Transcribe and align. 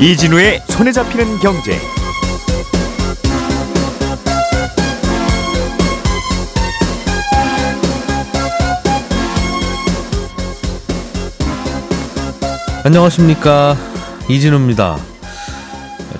이진우의 0.00 0.62
손에 0.68 0.92
잡히는 0.92 1.40
경제. 1.40 1.78
안녕하십니까 12.82 13.76
이진우입니다. 14.30 14.96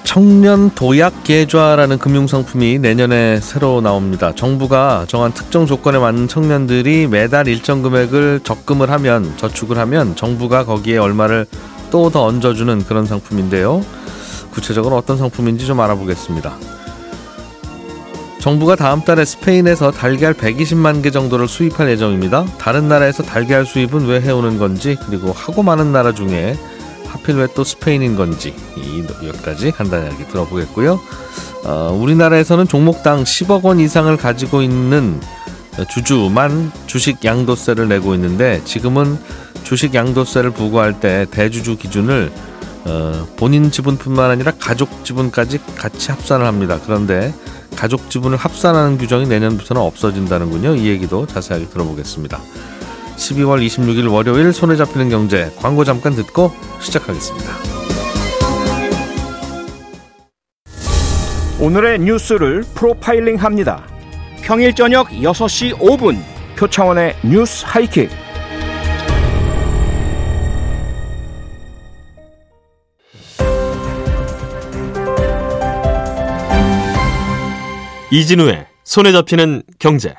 청년 0.05 0.69
도약 0.75 1.25
계좌라는 1.25 1.97
금융 1.97 2.27
상품이 2.27 2.81
내년에 2.81 3.41
새로 3.41 3.81
나옵니다. 3.81 4.35
정부가 4.35 5.07
정한 5.09 5.33
특정 5.33 5.65
조건에 5.65 5.99
맞는 5.99 6.29
청년들이 6.29 7.07
매달 7.07 7.49
일정 7.49 7.81
금액을 7.81 8.41
적금을 8.45 8.91
하면 8.91 9.33
저축을 9.39 9.79
하면 9.79 10.17
정부가 10.17 10.67
거기에 10.67 10.99
얼마를 10.99 11.47
또 11.91 12.11
더 12.11 12.25
얹어주는 12.25 12.85
그런 12.87 13.05
상품인데요. 13.07 13.85
구체적으로 14.53 14.97
어떤 14.97 15.17
상품인지 15.19 15.67
좀 15.67 15.81
알아보겠습니다. 15.81 16.57
정부가 18.41 18.75
다음 18.75 19.03
달에 19.03 19.25
스페인에서 19.25 19.91
달걀 19.91 20.33
120만 20.33 21.03
개 21.03 21.11
정도를 21.11 21.47
수입할 21.47 21.91
예정입니다. 21.91 22.47
다른 22.59 22.89
나라에서 22.89 23.23
달걀 23.23 23.67
수입은 23.67 24.07
왜 24.07 24.21
해오는 24.21 24.59
건지 24.59 24.97
그리고 25.07 25.31
하고 25.33 25.63
많은 25.63 25.93
나라 25.93 26.13
중에 26.15 26.57
하필 27.07 27.37
왜 27.37 27.47
또 27.55 27.65
스페인인 27.65 28.17
건지 28.17 28.55
이 28.77 29.05
여기까지 29.27 29.73
간단하게 29.73 30.27
들어보겠고요. 30.29 30.99
어, 31.65 31.99
우리나라에서는 32.01 32.67
종목당 32.67 33.25
10억 33.25 33.63
원 33.65 33.79
이상을 33.79 34.17
가지고 34.17 34.63
있는 34.63 35.21
주주만 35.91 36.73
주식 36.87 37.25
양도세를 37.25 37.89
내고 37.89 38.15
있는데 38.15 38.63
지금은 38.65 39.19
주식 39.63 39.95
양도세를 39.95 40.51
부과할 40.51 41.01
때 41.01 41.27
대주주 41.31 41.77
기준을 41.77 42.31
어, 42.85 43.27
본인 43.37 43.71
지분뿐만 43.71 44.31
아니라 44.31 44.53
가족 44.59 45.05
지분까지 45.05 45.59
같이 45.77 46.11
합산을 46.11 46.47
합니다. 46.47 46.79
그런데 46.85 47.33
가족 47.77 48.11
지분을 48.11 48.37
합산하는 48.37 48.99
규정이 48.99 49.27
내년부터는 49.27 49.81
없어진다는군요. 49.83 50.77
이 50.77 50.89
얘기도 50.89 51.27
자세하게 51.27 51.67
들어보겠습니다. 51.67 52.41
12월 53.17 53.65
26일 53.65 54.11
월요일 54.11 54.53
손에 54.53 54.77
잡히는 54.77 55.11
경제 55.11 55.53
광고 55.59 55.85
잠깐 55.85 56.15
듣고 56.15 56.53
시작하겠습니다. 56.81 57.53
오늘의 61.61 61.99
뉴스를 62.01 62.65
프로파일링 62.75 63.37
합니다. 63.37 63.87
평일 64.43 64.75
저녁 64.75 65.09
6시 65.09 65.79
5분 65.79 66.19
표창원의 66.57 67.17
뉴스 67.23 67.65
하이킥. 67.67 68.09
이진우의 78.11 78.67
손에 78.85 79.13
잡히는 79.13 79.63
경제. 79.79 80.15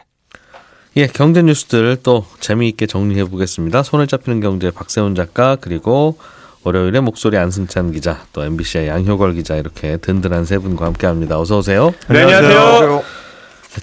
예, 0.97 1.08
경제 1.08 1.42
뉴스들 1.42 1.97
또 2.03 2.25
재미있게 2.39 2.86
정리해 2.86 3.25
보겠습니다. 3.25 3.84
손에 3.84 4.06
잡히는 4.06 4.39
경제 4.39 4.72
박세훈 4.72 5.16
작가 5.16 5.58
그리고 5.59 6.17
월요일에 6.64 7.00
목소리 7.00 7.38
안승찬 7.38 7.92
기자 7.92 8.23
또 8.34 8.44
MBC의 8.44 8.88
양효걸 8.88 9.34
기자 9.34 9.56
이렇게 9.56 9.97
든든한 9.97 10.45
세 10.45 10.58
분과 10.58 10.86
함께합니다. 10.86 11.39
어서 11.39 11.58
오세요. 11.58 11.94
네, 12.08 12.22
안녕하세요. 12.22 13.03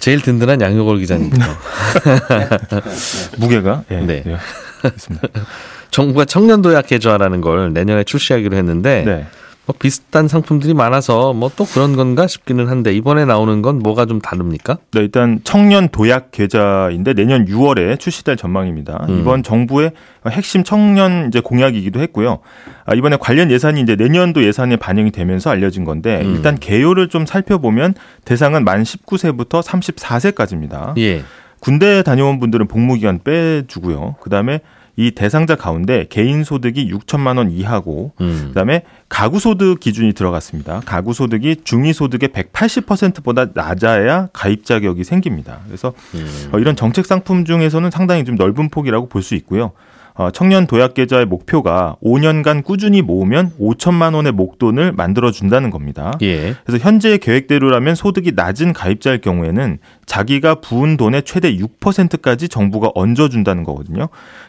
제일 0.00 0.20
든든한 0.20 0.60
양효걸 0.60 0.98
기자님부터. 0.98 1.44
무게가 3.38 3.84
예, 3.90 3.96
네. 4.00 4.22
네. 4.24 4.36
알겠습니다. 4.84 5.28
정부가 5.90 6.24
청년도약 6.26 6.86
계좌라는 6.86 7.40
걸 7.40 7.72
내년에 7.72 8.04
출시하기로 8.04 8.56
했는데 8.56 9.02
네. 9.04 9.26
뭐 9.68 9.76
비슷한 9.78 10.28
상품들이 10.28 10.72
많아서 10.72 11.34
뭐 11.34 11.50
또 11.58 11.64
그런 11.64 11.96
건가 11.96 12.28
싶기는 12.28 12.68
한데 12.68 12.92
이번에 12.94 13.24
나오는 13.24 13.62
건 13.62 13.80
뭐가 13.80 14.06
좀 14.06 14.20
다릅니까? 14.20 14.78
네, 14.92 15.00
일단 15.00 15.40
청년 15.42 15.88
도약 15.88 16.30
계좌인데 16.30 17.14
내년 17.14 17.46
6월에 17.46 17.98
출시될 17.98 18.36
전망입니다. 18.36 19.06
음. 19.08 19.20
이번 19.20 19.42
정부의 19.42 19.90
핵심 20.30 20.62
청년 20.62 21.26
이제 21.26 21.40
공약이기도 21.40 22.00
했고요. 22.00 22.38
아, 22.84 22.94
이번에 22.94 23.16
관련 23.20 23.50
예산이 23.50 23.80
이제 23.80 23.96
내년도 23.96 24.44
예산에 24.44 24.76
반영이 24.76 25.10
되면서 25.10 25.50
알려진 25.50 25.84
건데 25.84 26.20
음. 26.22 26.36
일단 26.36 26.60
개요를 26.60 27.08
좀 27.08 27.26
살펴보면 27.26 27.94
대상은 28.24 28.64
만 28.64 28.84
19세부터 28.84 29.60
34세까지입니다. 29.62 30.96
예. 30.98 31.24
군대 31.58 32.04
다녀온 32.04 32.38
분들은 32.38 32.68
복무 32.68 32.94
기간 32.94 33.18
빼주고요. 33.24 34.14
그다음에 34.20 34.60
이 34.98 35.12
대상자 35.12 35.54
가운데 35.54 36.06
개인 36.10 36.42
소득이 36.42 36.90
6천만 36.92 37.38
원 37.38 37.52
이하고 37.52 38.10
음. 38.20 38.46
그다음에 38.48 38.82
가구 39.08 39.38
소득 39.38 39.78
기준이 39.78 40.12
들어갔습니다. 40.12 40.82
가구 40.84 41.12
소득이 41.12 41.58
중위 41.62 41.92
소득의 41.92 42.30
180%보다 42.30 43.46
낮아야 43.54 44.26
가입 44.32 44.64
자격이 44.64 45.04
생깁니다. 45.04 45.60
그래서 45.68 45.92
음. 46.16 46.48
어, 46.50 46.58
이런 46.58 46.74
정책 46.74 47.06
상품 47.06 47.44
중에서는 47.44 47.92
상당히 47.92 48.24
좀 48.24 48.34
넓은 48.34 48.70
폭이라고 48.70 49.08
볼 49.08 49.22
수 49.22 49.36
있고요. 49.36 49.70
어, 50.18 50.32
청년 50.32 50.66
도약 50.66 50.94
계좌의 50.94 51.26
목표가 51.26 51.94
5년간 52.02 52.64
꾸준히 52.64 53.02
모으면 53.02 53.52
5천만 53.60 54.16
원의 54.16 54.32
목돈을 54.32 54.90
만들어 54.90 55.30
준다는 55.30 55.70
겁니다. 55.70 56.12
예. 56.22 56.56
그래서 56.64 56.84
현재의 56.84 57.18
계획대로라면 57.18 57.94
소득이 57.94 58.32
낮은 58.34 58.72
가입자일 58.72 59.20
경우에는 59.20 59.78
자기가 60.06 60.56
부은 60.56 60.96
돈의 60.96 61.22
최대 61.24 61.56
6%까지 61.56 62.48
정부가 62.48 62.90
얹어 62.96 63.28
준다는 63.28 63.62
거거든요. 63.62 64.08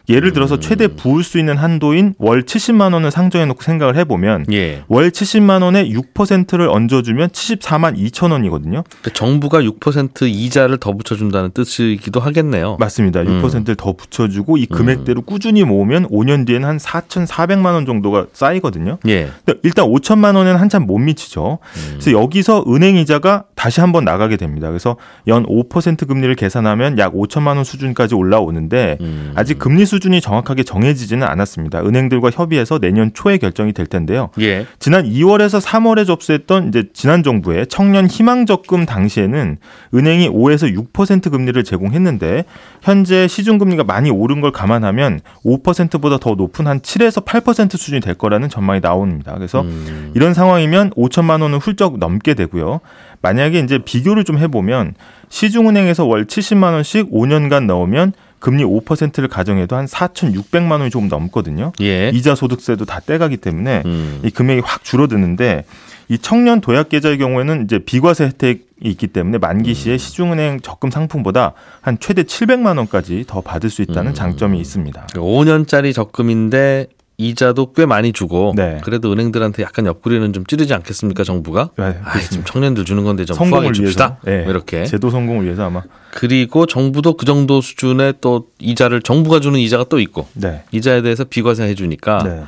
예를 0.09 0.33
들어서 0.33 0.55
음. 0.55 0.61
최대 0.61 0.87
부을 0.87 1.23
수 1.23 1.37
있는 1.37 1.55
한도인 1.55 2.15
월 2.17 2.41
70만 2.41 2.93
원을 2.93 3.11
상정해 3.11 3.45
놓고 3.45 3.61
생각을 3.61 3.95
해 3.95 4.05
보면 4.05 4.45
예. 4.51 4.83
월 4.87 5.11
70만 5.11 5.61
원에 5.61 5.87
6%를 5.87 6.67
얹어 6.67 7.03
주면 7.03 7.29
74만 7.29 7.95
2천 7.95 8.31
원이거든요. 8.31 8.83
그 9.03 9.13
정부가 9.13 9.61
6% 9.61 10.27
이자를 10.27 10.77
더 10.77 10.93
붙여 10.93 11.15
준다는 11.15 11.51
뜻이기도 11.51 12.19
하겠네요. 12.19 12.77
맞습니다. 12.79 13.21
음. 13.21 13.43
6%를 13.43 13.75
더 13.75 13.93
붙여 13.93 14.27
주고 14.27 14.57
이 14.57 14.65
금액대로 14.65 15.21
꾸준히 15.21 15.58
모으면 15.63 16.07
5년 16.09 16.45
뒤에는 16.45 16.67
한 16.67 16.77
4,400만 16.77 17.73
원 17.73 17.85
정도가 17.85 18.27
쌓이거든요. 18.33 18.97
예. 19.07 19.29
일단 19.63 19.85
5천만 19.85 20.35
원에는 20.35 20.55
한참 20.57 20.85
못 20.85 20.97
미치죠. 20.97 21.59
음. 21.61 21.97
그래서 21.99 22.11
여기서 22.11 22.65
은행 22.67 22.95
이자가 22.95 23.45
다시 23.59 23.81
한번 23.81 24.05
나가게 24.05 24.37
됩니다. 24.37 24.69
그래서 24.69 24.95
연 25.27 25.45
5% 25.45 26.07
금리를 26.07 26.33
계산하면 26.35 26.97
약 26.97 27.13
5천만 27.13 27.57
원 27.57 27.65
수준까지 27.65 28.15
올라오는데 28.15 28.97
음. 29.01 29.33
아직 29.35 29.59
금리 29.59 29.85
수준이 29.85 30.21
정확하게 30.21 30.63
정해지지는 30.63 31.27
않았습니다. 31.27 31.81
은행들과 31.81 32.29
협의해서 32.29 32.79
내년 32.79 33.11
초에 33.13 33.37
결정이 33.37 33.73
될 33.73 33.85
텐데요. 33.85 34.29
예. 34.39 34.65
지난 34.79 35.03
2월에서 35.03 35.61
3월에 35.61 36.07
접수했던 36.07 36.69
이제 36.69 36.85
지난 36.93 37.21
정부의 37.21 37.67
청년 37.67 38.07
희망 38.07 38.45
적금 38.45 38.85
당시에는 38.85 39.57
은행이 39.93 40.29
5에서 40.29 40.73
6% 40.93 41.29
금리를 41.29 41.61
제공했는데 41.61 42.45
현재 42.81 43.27
시중 43.27 43.57
금리가 43.57 43.83
많이 43.83 44.09
오른 44.09 44.39
걸 44.39 44.53
감안하면 44.53 45.19
5%보다 45.43 46.17
더 46.17 46.35
높은 46.35 46.65
한 46.65 46.79
7에서 46.79 47.25
8% 47.25 47.71
수준이 47.71 47.99
될 47.99 48.13
거라는 48.13 48.47
전망이 48.47 48.79
나옵니다. 48.79 49.33
그래서 49.35 49.63
음. 49.63 50.13
이런 50.15 50.33
상황이면 50.33 50.91
5천만 50.91 51.41
원은 51.41 51.57
훌쩍 51.57 51.97
넘게 51.97 52.35
되고요. 52.35 52.79
만약에 53.21 53.59
이제 53.59 53.77
비교를 53.79 54.23
좀 54.23 54.37
해보면 54.37 54.95
시중은행에서 55.29 56.05
월 56.05 56.25
70만 56.25 56.73
원씩 56.73 57.11
5년간 57.11 57.65
넣으면 57.65 58.13
금리 58.39 58.63
5%를 58.63 59.27
가정해도 59.27 59.75
한 59.75 59.85
4,600만 59.85 60.79
원이 60.79 60.89
조금 60.89 61.09
넘거든요. 61.09 61.73
예. 61.81 62.09
이자 62.13 62.35
소득세도 62.35 62.85
다 62.85 63.01
떼가기 63.01 63.37
때문에 63.37 63.83
음. 63.85 64.21
이 64.23 64.29
금액이 64.29 64.61
확 64.63 64.83
줄어드는데 64.83 65.65
이 66.07 66.17
청년 66.17 66.61
도약 66.61 66.89
계좌의 66.89 67.17
경우에는 67.17 67.65
이제 67.65 67.79
비과세 67.79 68.25
혜택이 68.25 68.63
있기 68.81 69.07
때문에 69.07 69.37
만기 69.37 69.73
시에 69.73 69.97
시중은행 69.97 70.61
적금 70.61 70.89
상품보다 70.89 71.53
한 71.81 71.97
최대 71.99 72.23
700만 72.23 72.77
원까지 72.77 73.25
더 73.27 73.41
받을 73.41 73.69
수 73.69 73.81
있다는 73.81 74.11
음. 74.11 74.15
장점이 74.15 74.59
있습니다. 74.59 75.07
5년짜리 75.07 75.93
적금인데 75.93 76.87
이자도 77.19 77.73
꽤 77.73 77.85
많이 77.85 78.13
주고 78.13 78.53
네. 78.55 78.79
그래도 78.81 79.11
은행들한테 79.11 79.61
약간 79.61 79.85
옆구리는 79.85 80.31
좀 80.31 80.45
찌르지 80.45 80.73
않겠습니까 80.73 81.25
정부가? 81.25 81.69
네, 81.77 81.99
그렇습니다. 82.11 82.49
청년들 82.49 82.85
주는 82.85 83.03
건데 83.03 83.25
좀 83.25 83.35
성공을 83.35 83.73
줍시다. 83.73 84.19
네, 84.23 84.45
이렇게. 84.47 84.85
제도 84.85 85.09
성공을 85.09 85.43
위해서 85.43 85.65
아마 85.65 85.83
그리고 86.11 86.65
정부도 86.65 87.17
그 87.17 87.25
정도 87.25 87.59
수준의 87.59 88.15
또 88.21 88.47
이자를 88.59 89.01
정부가 89.01 89.41
주는 89.41 89.59
이자가 89.59 89.85
또 89.89 89.99
있고 89.99 90.27
네. 90.33 90.63
이자에 90.71 91.01
대해서 91.01 91.25
비과세 91.25 91.63
해 91.63 91.75
주니까 91.75 92.23
네. 92.23 92.43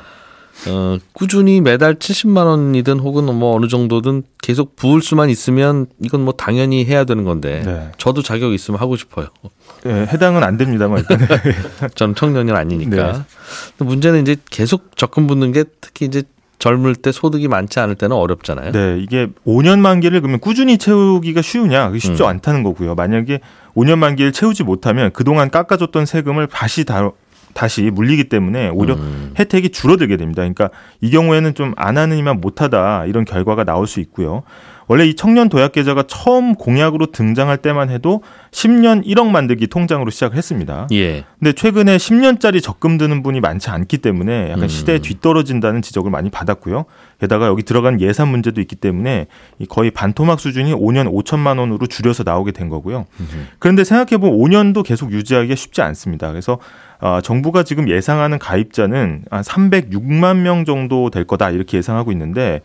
어, 0.70 0.98
꾸준히 1.12 1.60
매달 1.60 1.96
70만 1.96 2.46
원이든 2.46 3.00
혹은 3.00 3.26
뭐 3.36 3.56
어느 3.56 3.68
정도든 3.68 4.24
계속 4.42 4.78
부을 4.78 5.02
수만 5.02 5.30
있으면 5.30 5.88
이건 6.02 6.22
뭐 6.22 6.34
당연히 6.34 6.86
해야 6.86 7.04
되는 7.04 7.26
건데 7.26 7.62
네. 7.66 7.92
저도 7.98 8.22
자격 8.22 8.54
있으면 8.54 8.80
하고 8.80 8.96
싶어요. 8.96 9.28
예, 9.86 10.08
해당은 10.12 10.44
안 10.44 10.58
됩니다만 10.58 11.00
일단 11.00 11.20
저는 11.96 12.16
청년이 12.16 12.52
아니니까. 12.52 13.12
네. 13.14 13.84
문제는 13.84 14.22
이제 14.22 14.36
계속 14.50 14.96
적금 14.96 15.28
붙는 15.28 15.52
게 15.52 15.66
특히 15.82 16.06
이제 16.06 16.24
젊을 16.60 16.96
때 16.96 17.12
소득이 17.12 17.48
많지 17.48 17.80
않을 17.80 17.96
때는 17.96 18.16
어렵잖아요. 18.16 18.72
네, 18.72 19.00
이게 19.00 19.28
5년 19.48 19.80
만기를 19.80 20.22
그러면 20.22 20.40
꾸준히 20.40 20.78
채우기가 20.78 21.42
쉬우냐? 21.42 21.88
그게 21.88 22.00
쉽지 22.00 22.22
음. 22.22 22.28
않다는 22.28 22.62
거고요. 22.62 22.94
만약에 22.94 23.40
5년 23.76 23.98
만기를 23.98 24.32
채우지 24.32 24.64
못하면 24.64 25.12
그동안 25.12 25.50
깎아줬던 25.50 26.06
세금을 26.06 26.48
다시 26.48 26.86
다 26.86 27.12
다시 27.54 27.90
물리기 27.92 28.26
때문에 28.26 28.70
오히려 28.70 28.96
음. 28.96 29.34
혜택이 29.38 29.70
줄어들게 29.70 30.16
됩니다. 30.18 30.42
그러니까 30.42 30.70
이 31.02 31.10
경우에는 31.10 31.56
좀 31.56 31.72
안 31.82 31.98
하느니만 31.98 32.42
못하다 32.42 33.06
이런 33.06 33.26
결과가 33.26 33.64
나올 33.64 33.88
수 33.88 34.00
있고요. 34.02 34.44
원래 34.88 35.06
이 35.06 35.16
청년 35.16 35.48
도약 35.48 35.72
계좌가 35.72 36.04
처음 36.06 36.54
공약으로 36.54 37.08
등장할 37.14 37.58
때만 37.58 37.90
해도 37.90 38.24
10년 38.52 39.06
1억 39.06 39.30
만들기 39.30 39.68
통장으로 39.68 40.12
시작을 40.12 40.36
했습니다. 40.36 40.88
예. 40.92 41.24
근데 41.40 41.54
최근에 41.54 41.96
10년짜리 41.96 42.62
적금 42.62 42.98
드는 42.98 43.24
분이 43.24 43.40
많지 43.40 43.70
않기 43.70 44.00
때문에 44.00 44.50
약간 44.50 44.64
음. 44.64 44.68
시대에 44.68 45.00
뒤떨어진다는 45.00 45.82
지적을 45.82 46.12
많이 46.12 46.30
받았고요. 46.30 46.86
게다가 47.22 47.48
여기 47.48 47.64
들어간 47.64 48.02
예산 48.02 48.28
문제도 48.28 48.60
있기 48.60 48.76
때문에 48.76 49.28
이 49.60 49.66
거의 49.66 49.92
반토막 49.92 50.42
수준이 50.42 50.74
5년 50.74 51.10
5천만 51.10 51.58
원으로 51.60 51.88
줄여서 51.88 52.24
나오게 52.24 52.52
된 52.52 52.68
거고요. 52.68 53.06
그런데 53.60 53.86
생각해 53.86 54.18
보면 54.20 54.38
5년도 54.38 54.84
계속 54.84 55.14
유지하기가 55.14 55.56
쉽지 55.56 55.82
않습니다. 55.82 56.30
그래서 56.32 56.60
어, 57.02 57.20
정부가 57.22 57.64
지금 57.64 57.90
예상하는 57.90 58.38
가입자는 58.38 59.24
한 59.30 59.42
306만 59.42 60.38
명 60.38 60.66
정도 60.66 61.10
될 61.10 61.24
거다 61.26 61.50
이렇게 61.50 61.78
예상하고 61.78 62.12
있는데 62.12 62.62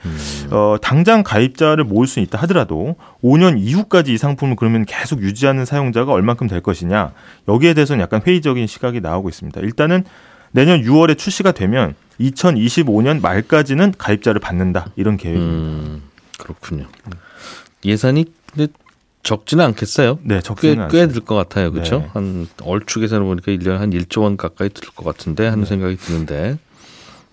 어, 0.50 0.76
당장 0.82 1.22
가입자를 1.22 1.84
모을 1.84 2.06
수 2.06 2.20
있다 2.20 2.38
하더라도 2.42 2.96
5년 3.24 3.58
이후까지 3.58 4.12
이 4.12 4.18
상품을 4.18 4.56
그러면 4.56 4.84
계속 4.84 5.22
유지하는 5.22 5.64
사용자가 5.64 6.12
얼만큼 6.12 6.48
될 6.48 6.60
것이냐 6.60 7.12
여기에 7.48 7.72
대해서는 7.74 8.02
약간 8.02 8.20
회의적인 8.24 8.66
시각이 8.66 9.00
나오고 9.00 9.30
있습니다. 9.30 9.58
일단은 9.62 10.04
내년 10.52 10.82
6월에 10.82 11.16
출시가 11.16 11.52
되면 11.52 11.94
2025년 12.20 13.20
말까지는 13.22 13.94
가입자를 13.96 14.40
받는다 14.40 14.86
이런 14.96 15.16
계획입니다. 15.16 15.52
음, 15.54 16.02
그렇군요. 16.38 16.86
예산이 17.84 18.26
근데 18.52 18.72
적지는 19.26 19.64
않겠어요. 19.66 20.18
네, 20.22 20.40
적지는 20.40 20.74
꽤꽤 20.88 21.02
않습니다. 21.02 21.12
들것 21.12 21.36
같아요. 21.36 21.72
그렇죠? 21.72 21.98
네. 21.98 22.06
한 22.12 22.48
얼추 22.62 23.00
계산을 23.00 23.26
보니까 23.26 23.52
1년에 23.52 23.76
한 23.76 23.90
1조 23.90 24.22
원 24.22 24.36
가까이 24.36 24.68
들 24.70 24.90
것 24.92 25.04
같은데 25.04 25.46
하는 25.46 25.64
네. 25.64 25.68
생각이 25.68 25.96
드는데. 25.96 26.58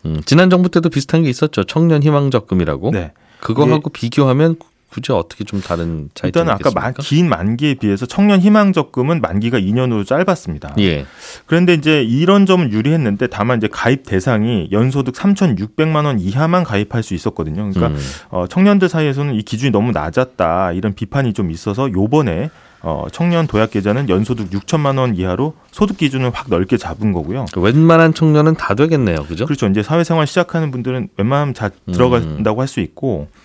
음, 0.06 0.22
지난 0.26 0.50
정부 0.50 0.70
때도 0.70 0.90
비슷한 0.90 1.24
게 1.24 1.30
있었죠. 1.30 1.64
청년 1.64 2.04
희망 2.04 2.32
적금이라고. 2.32 2.92
네. 2.92 3.14
그거하고 3.40 3.90
비교하면 3.90 4.56
굳이 4.94 5.12
어떻게 5.12 5.44
좀 5.44 5.60
다른 5.60 6.10
차이점이 6.14 6.44
일단은 6.44 6.52
아까 6.54 6.70
만-? 6.80 6.94
긴 7.00 7.28
만기에 7.28 7.76
비해서 7.76 8.06
청년 8.06 8.40
희망 8.40 8.74
적금은 8.74 9.22
만기가 9.22 9.60
2년으로 9.60 10.06
짧았습니다. 10.06 10.76
예. 10.78 11.08
그런데 11.48 11.74
이제 11.74 12.04
이런 12.04 12.46
점은 12.46 12.72
유리했는데 12.72 13.28
다만 13.28 13.58
이제 13.58 13.68
가입 13.72 14.06
대상이 14.06 14.70
연소득 14.72 15.16
3,600만 15.16 16.06
원 16.06 16.20
이하만 16.20 16.64
가입할 16.64 17.02
수 17.02 17.16
있었거든요. 17.16 17.72
그러니까 17.72 17.88
음. 17.88 17.98
어, 18.30 18.46
청년들 18.48 18.88
사이에서는 18.88 19.34
이 19.34 19.42
기준이 19.42 19.72
너무 19.72 19.92
낮았다 19.92 20.74
이런 20.74 20.94
비판이 20.94 21.34
좀 21.34 21.50
있어서 21.50 21.92
요번에 21.92 22.52
어, 22.84 23.06
청년 23.12 23.48
도약 23.48 23.72
계좌는 23.72 24.10
연소득 24.10 24.50
6천만 24.50 25.00
원 25.00 25.16
이하로 25.16 25.54
소득 25.72 25.98
기준을 25.98 26.32
확 26.34 26.50
넓게 26.50 26.76
잡은 26.76 27.14
거고요. 27.14 27.46
웬만한 27.56 28.14
청년은 28.14 28.56
다 28.56 28.76
되겠네요. 28.76 29.24
그죠? 29.24 29.46
그렇죠. 29.46 29.68
이제 29.68 29.82
사회생활 29.82 30.28
시작하는 30.28 30.70
분들은 30.70 31.08
웬만하면 31.18 31.54
다 31.54 31.70
음. 31.88 31.94
들어간다고 31.94 32.60
할수 32.60 32.82
있고 32.82 33.30
아, 33.32 33.40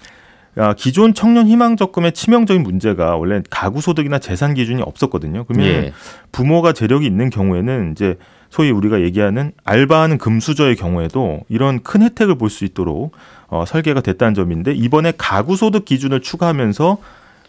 기존 0.76 1.14
청년 1.14 1.46
희망 1.46 1.76
적금의 1.76 2.12
치명적인 2.12 2.62
문제가 2.62 3.16
원래 3.16 3.42
가구 3.50 3.80
소득이나 3.80 4.18
재산 4.18 4.54
기준이 4.54 4.82
없었거든요. 4.82 5.44
그러면 5.44 5.66
예. 5.68 5.92
부모가 6.32 6.72
재력이 6.72 7.06
있는 7.06 7.30
경우에는 7.30 7.92
이제 7.92 8.16
소위 8.50 8.70
우리가 8.70 9.02
얘기하는 9.02 9.52
알바하는 9.64 10.18
금수저의 10.18 10.76
경우에도 10.76 11.40
이런 11.48 11.82
큰 11.82 12.02
혜택을 12.02 12.36
볼 12.38 12.48
수 12.50 12.64
있도록 12.64 13.12
어, 13.48 13.64
설계가 13.66 14.00
됐다는 14.00 14.34
점인데 14.34 14.72
이번에 14.72 15.12
가구 15.16 15.54
소득 15.56 15.84
기준을 15.84 16.20
추가하면서 16.20 16.98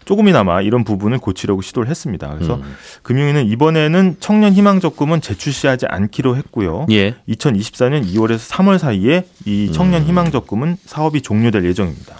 조금이나마 0.05 0.61
이런 0.61 0.83
부분을 0.83 1.19
고치려고 1.19 1.61
시도를 1.61 1.89
했습니다. 1.89 2.29
그래서 2.33 2.55
음. 2.55 2.75
금융위는 3.03 3.45
이번에는 3.45 4.15
청년 4.19 4.53
희망 4.53 4.79
적금은 4.79 5.21
재출시하지 5.21 5.85
않기로 5.87 6.35
했고요. 6.37 6.87
예. 6.89 7.15
2024년 7.29 8.05
2월에서 8.07 8.49
3월 8.51 8.77
사이에 8.79 9.25
이 9.45 9.71
청년 9.71 10.03
희망 10.03 10.31
적금은 10.31 10.77
사업이 10.85 11.21
종료될 11.21 11.63
예정입니다. 11.65 12.15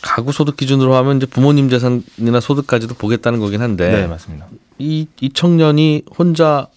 가구 0.00 0.32
소득 0.32 0.56
기준으로 0.56 0.94
하면 0.96 1.16
이제 1.16 1.26
부모님 1.26 1.68
재산이나 1.68 2.40
소득까지도 2.40 2.94
보겠다는 2.94 3.40
거긴 3.40 3.62
한데 3.62 3.90
네, 3.90 4.06
맞습니다. 4.06 4.46
이, 4.78 5.06
이 5.20 5.30
청년이 5.32 6.02
혼자 6.16 6.68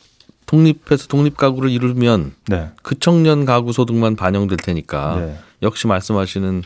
독립해서 0.48 1.08
독립 1.08 1.38
가구를 1.38 1.70
이루면 1.70 2.34
네. 2.48 2.70
그 2.82 3.00
청년 3.00 3.46
가구 3.46 3.72
소득만 3.74 4.16
반영될 4.16 4.58
테니까 4.58 5.16
네. 5.20 5.40
역시 5.62 5.88
말씀하시는 5.88 6.64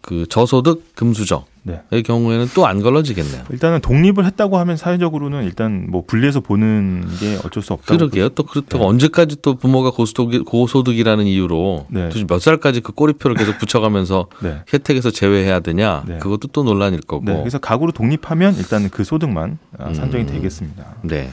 그 0.00 0.26
저소득 0.28 0.94
금수저의 0.94 1.42
네. 1.66 2.02
경우에는 2.02 2.48
또 2.54 2.66
안 2.66 2.82
걸러지겠네요. 2.82 3.44
일단은 3.50 3.80
독립을 3.80 4.24
했다고 4.24 4.58
하면 4.58 4.76
사회적으로는 4.76 5.44
일단 5.44 5.86
뭐 5.88 6.04
분리해서 6.06 6.40
보는 6.40 7.06
게 7.20 7.38
어쩔 7.44 7.62
수 7.62 7.72
없다고 7.72 7.96
그러게요. 7.98 8.28
또 8.30 8.42
그렇다고 8.42 8.86
언제까지 8.86 9.36
또 9.42 9.54
부모가 9.54 9.90
고소득, 9.90 10.44
고소득이라는 10.44 11.26
이유로 11.26 11.86
네. 11.90 12.08
몇 12.26 12.40
살까지 12.40 12.80
그 12.80 12.92
꼬리표를 12.92 13.36
계속 13.36 13.58
붙여가면서 13.58 14.26
네. 14.42 14.62
혜택에서 14.72 15.10
제외해야 15.10 15.60
되냐? 15.60 16.04
네. 16.06 16.18
그것도 16.18 16.48
또 16.48 16.64
논란일 16.64 17.00
거고. 17.00 17.24
네. 17.24 17.36
그래서 17.38 17.58
가구로 17.58 17.92
독립하면 17.92 18.56
일단 18.56 18.88
그 18.90 19.04
소득만 19.04 19.58
아, 19.78 19.88
음. 19.88 19.94
산정이 19.94 20.26
되겠습니다. 20.26 20.84
네. 21.02 21.30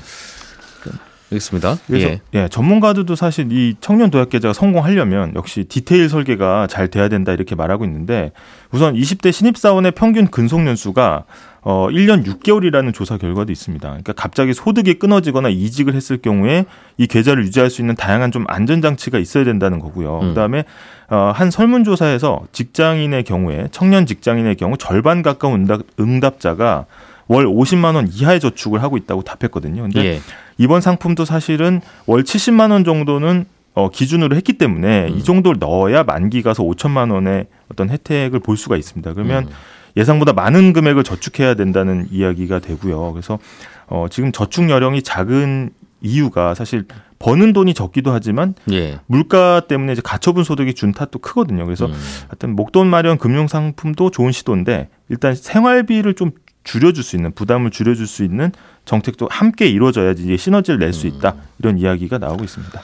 알겠습니다. 1.31 1.77
그래서 1.87 2.09
예. 2.09 2.21
예. 2.33 2.47
전문가들도 2.47 3.15
사실 3.15 3.51
이 3.51 3.75
청년 3.79 4.11
도약 4.11 4.29
계좌가 4.29 4.53
성공하려면 4.53 5.33
역시 5.35 5.63
디테일 5.63 6.09
설계가 6.09 6.67
잘 6.67 6.89
돼야 6.89 7.09
된다 7.09 7.31
이렇게 7.33 7.55
말하고 7.55 7.85
있는데 7.85 8.31
우선 8.71 8.93
20대 8.93 9.31
신입사원의 9.31 9.91
평균 9.91 10.27
근속 10.27 10.65
연수가 10.65 11.25
어 11.65 11.87
1년 11.89 12.25
6개월이라는 12.25 12.93
조사 12.93 13.17
결과도 13.17 13.51
있습니다. 13.51 13.87
그러니까 13.87 14.13
갑자기 14.13 14.53
소득이 14.53 14.95
끊어지거나 14.95 15.47
이직을 15.49 15.95
했을 15.95 16.17
경우에 16.17 16.65
이 16.97 17.07
계좌를 17.07 17.45
유지할 17.45 17.69
수 17.69 17.81
있는 17.81 17.95
다양한 17.95 18.31
좀 18.31 18.43
안전 18.47 18.81
장치가 18.81 19.17
있어야 19.17 19.45
된다는 19.45 19.79
거고요. 19.79 20.19
음. 20.19 20.29
그다음에 20.29 20.65
어한 21.09 21.51
설문 21.51 21.85
조사에서 21.85 22.41
직장인의 22.51 23.23
경우에 23.23 23.69
청년 23.71 24.05
직장인의 24.05 24.57
경우 24.57 24.77
절반 24.77 25.21
가까운 25.21 25.61
응답, 25.61 25.81
응답자가 25.99 26.85
월 27.27 27.45
50만 27.45 27.95
원 27.95 28.07
이하의 28.11 28.39
저축을 28.39 28.81
하고 28.83 28.97
있다고 28.97 29.23
답했거든요. 29.23 29.83
근데 29.83 30.05
예. 30.05 30.19
이번 30.57 30.81
상품도 30.81 31.25
사실은 31.25 31.81
월 32.05 32.23
70만 32.23 32.71
원 32.71 32.83
정도는 32.83 33.45
어, 33.75 33.89
기준으로 33.89 34.35
했기 34.35 34.53
때문에 34.53 35.07
음. 35.09 35.17
이 35.17 35.23
정도를 35.23 35.57
넣어야 35.59 36.03
만기 36.03 36.41
가서 36.43 36.63
5천만 36.63 37.11
원의 37.11 37.47
어떤 37.71 37.89
혜택을 37.89 38.39
볼 38.39 38.55
수가 38.55 38.77
있습니다. 38.77 39.13
그러면 39.13 39.45
음. 39.45 39.51
예상보다 39.97 40.33
많은 40.33 40.73
금액을 40.73 41.03
저축해야 41.03 41.55
된다는 41.55 42.07
이야기가 42.11 42.59
되고요. 42.59 43.13
그래서 43.13 43.39
어, 43.87 44.07
지금 44.09 44.31
저축 44.31 44.69
여력이 44.69 45.03
작은 45.03 45.71
이유가 46.01 46.53
사실 46.53 46.86
버는 47.19 47.53
돈이 47.53 47.74
적기도 47.74 48.12
하지만 48.12 48.53
예. 48.71 49.00
물가 49.07 49.62
때문에 49.62 49.93
이제 49.93 50.01
가처분 50.03 50.43
소득이 50.43 50.74
준 50.74 50.91
탓도 50.91 51.19
크거든요. 51.19 51.63
그래서 51.65 51.86
음. 51.86 51.93
하여튼 52.27 52.55
목돈 52.55 52.88
마련 52.88 53.17
금융 53.17 53.48
상품도 53.48 54.12
좋은 54.12 54.31
시도인데 54.31 54.89
일단 55.09 55.33
생활비를 55.33 56.15
좀 56.15 56.31
줄여줄 56.63 57.03
수 57.03 57.15
있는 57.15 57.32
부담을 57.34 57.72
줄여줄 57.72 58.08
수 58.08 58.24
있는 58.24 58.51
정책도 58.86 59.27
함께 59.29 59.67
이루어져야지 59.67 60.24
이제 60.24 60.38
시너지를 60.38 60.79
낼 60.79 60.93
수 60.93 61.08
있다 61.08 61.36
이런 61.60 61.77
이야기가 61.77 62.17
나오고 62.17 62.43
있습니다. 62.43 62.82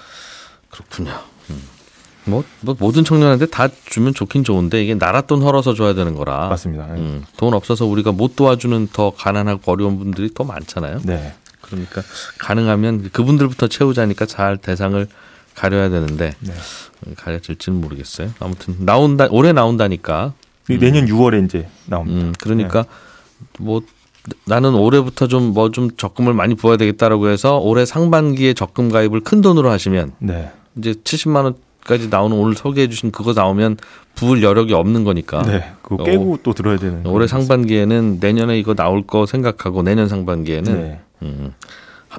그렇군요. 0.70 1.12
음. 1.50 1.62
뭐, 2.26 2.44
뭐 2.62 2.76
모든 2.80 3.04
청년한테 3.04 3.48
다 3.48 3.68
주면 3.86 4.14
좋긴 4.14 4.44
좋은데 4.44 4.84
이게 4.84 4.94
나라 4.96 5.22
돈 5.22 5.42
헐어서 5.42 5.74
줘야 5.74 5.94
되는 5.94 6.14
거라. 6.16 6.48
맞습니다. 6.50 6.86
음, 6.86 7.24
돈 7.38 7.54
없어서 7.54 7.86
우리가 7.86 8.12
못 8.12 8.36
도와주는 8.36 8.90
더 8.94 9.12
가난하고 9.12 9.72
어려운 9.72 9.98
분들이 9.98 10.30
더 10.34 10.44
많잖아요. 10.44 11.00
네, 11.04 11.34
그러니까 11.62 12.02
가능하면 12.38 13.10
그분들부터 13.12 13.68
채우자니까 13.68 14.26
잘 14.26 14.58
대상을 14.58 15.08
가려야 15.56 15.90
되는데 15.90 16.34
네. 16.40 16.54
가려질지는 17.18 17.82
모르겠어요. 17.82 18.32
아무튼 18.40 18.76
나온다 18.80 19.28
올해 19.32 19.52
나온다니까. 19.54 20.34
그리고 20.66 20.86
내년 20.86 21.08
6월에 21.08 21.44
이제 21.46 21.68
나옵니다. 21.86 22.28
음, 22.28 22.34
그러니까 22.40 22.86
뭐 23.60 23.82
나는 24.46 24.76
올해부터 24.76 25.28
좀뭐 25.28 25.72
좀 25.72 25.90
적금을 25.96 26.34
많이 26.34 26.56
부어야 26.56 26.78
되겠다라고 26.78 27.30
해서 27.30 27.58
올해 27.58 27.86
상반기에 27.86 28.54
적금 28.54 28.90
가입을 28.90 29.22
큰 29.22 29.42
돈으로 29.42 29.70
하시면 29.72 30.14
네, 30.20 30.52
이제 30.78 30.94
70만 30.94 31.44
원까지 31.46 32.10
나오는 32.10 32.36
오늘 32.38 32.56
소개해 32.56 32.90
주신 32.90 33.12
그거 33.12 33.34
나오면 33.34 33.78
부을 34.16 34.44
여력이 34.44 34.74
없는 34.74 35.04
거니까. 35.04 35.42
네, 35.44 35.72
그거 35.82 36.04
깨고 36.04 36.40
또 36.44 36.54
들어야 36.54 36.78
되는. 36.78 37.06
올해 37.06 37.26
상반기에는 37.28 38.18
내년에 38.20 38.60
이거 38.60 38.74
나올 38.74 39.06
거 39.08 39.26
생각하고 39.26 39.82
내년 39.82 40.08
상반기에는 40.10 40.74
네, 40.82 41.00
음, 41.22 41.54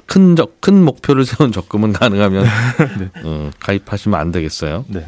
큰, 0.07 0.35
적, 0.35 0.59
큰 0.61 0.83
목표를 0.83 1.25
세운 1.25 1.51
적금은 1.51 1.93
가능하면 1.93 2.45
네. 2.99 3.09
음, 3.23 3.51
가입하시면 3.59 4.19
안 4.19 4.31
되겠어요. 4.31 4.85
네. 4.87 5.05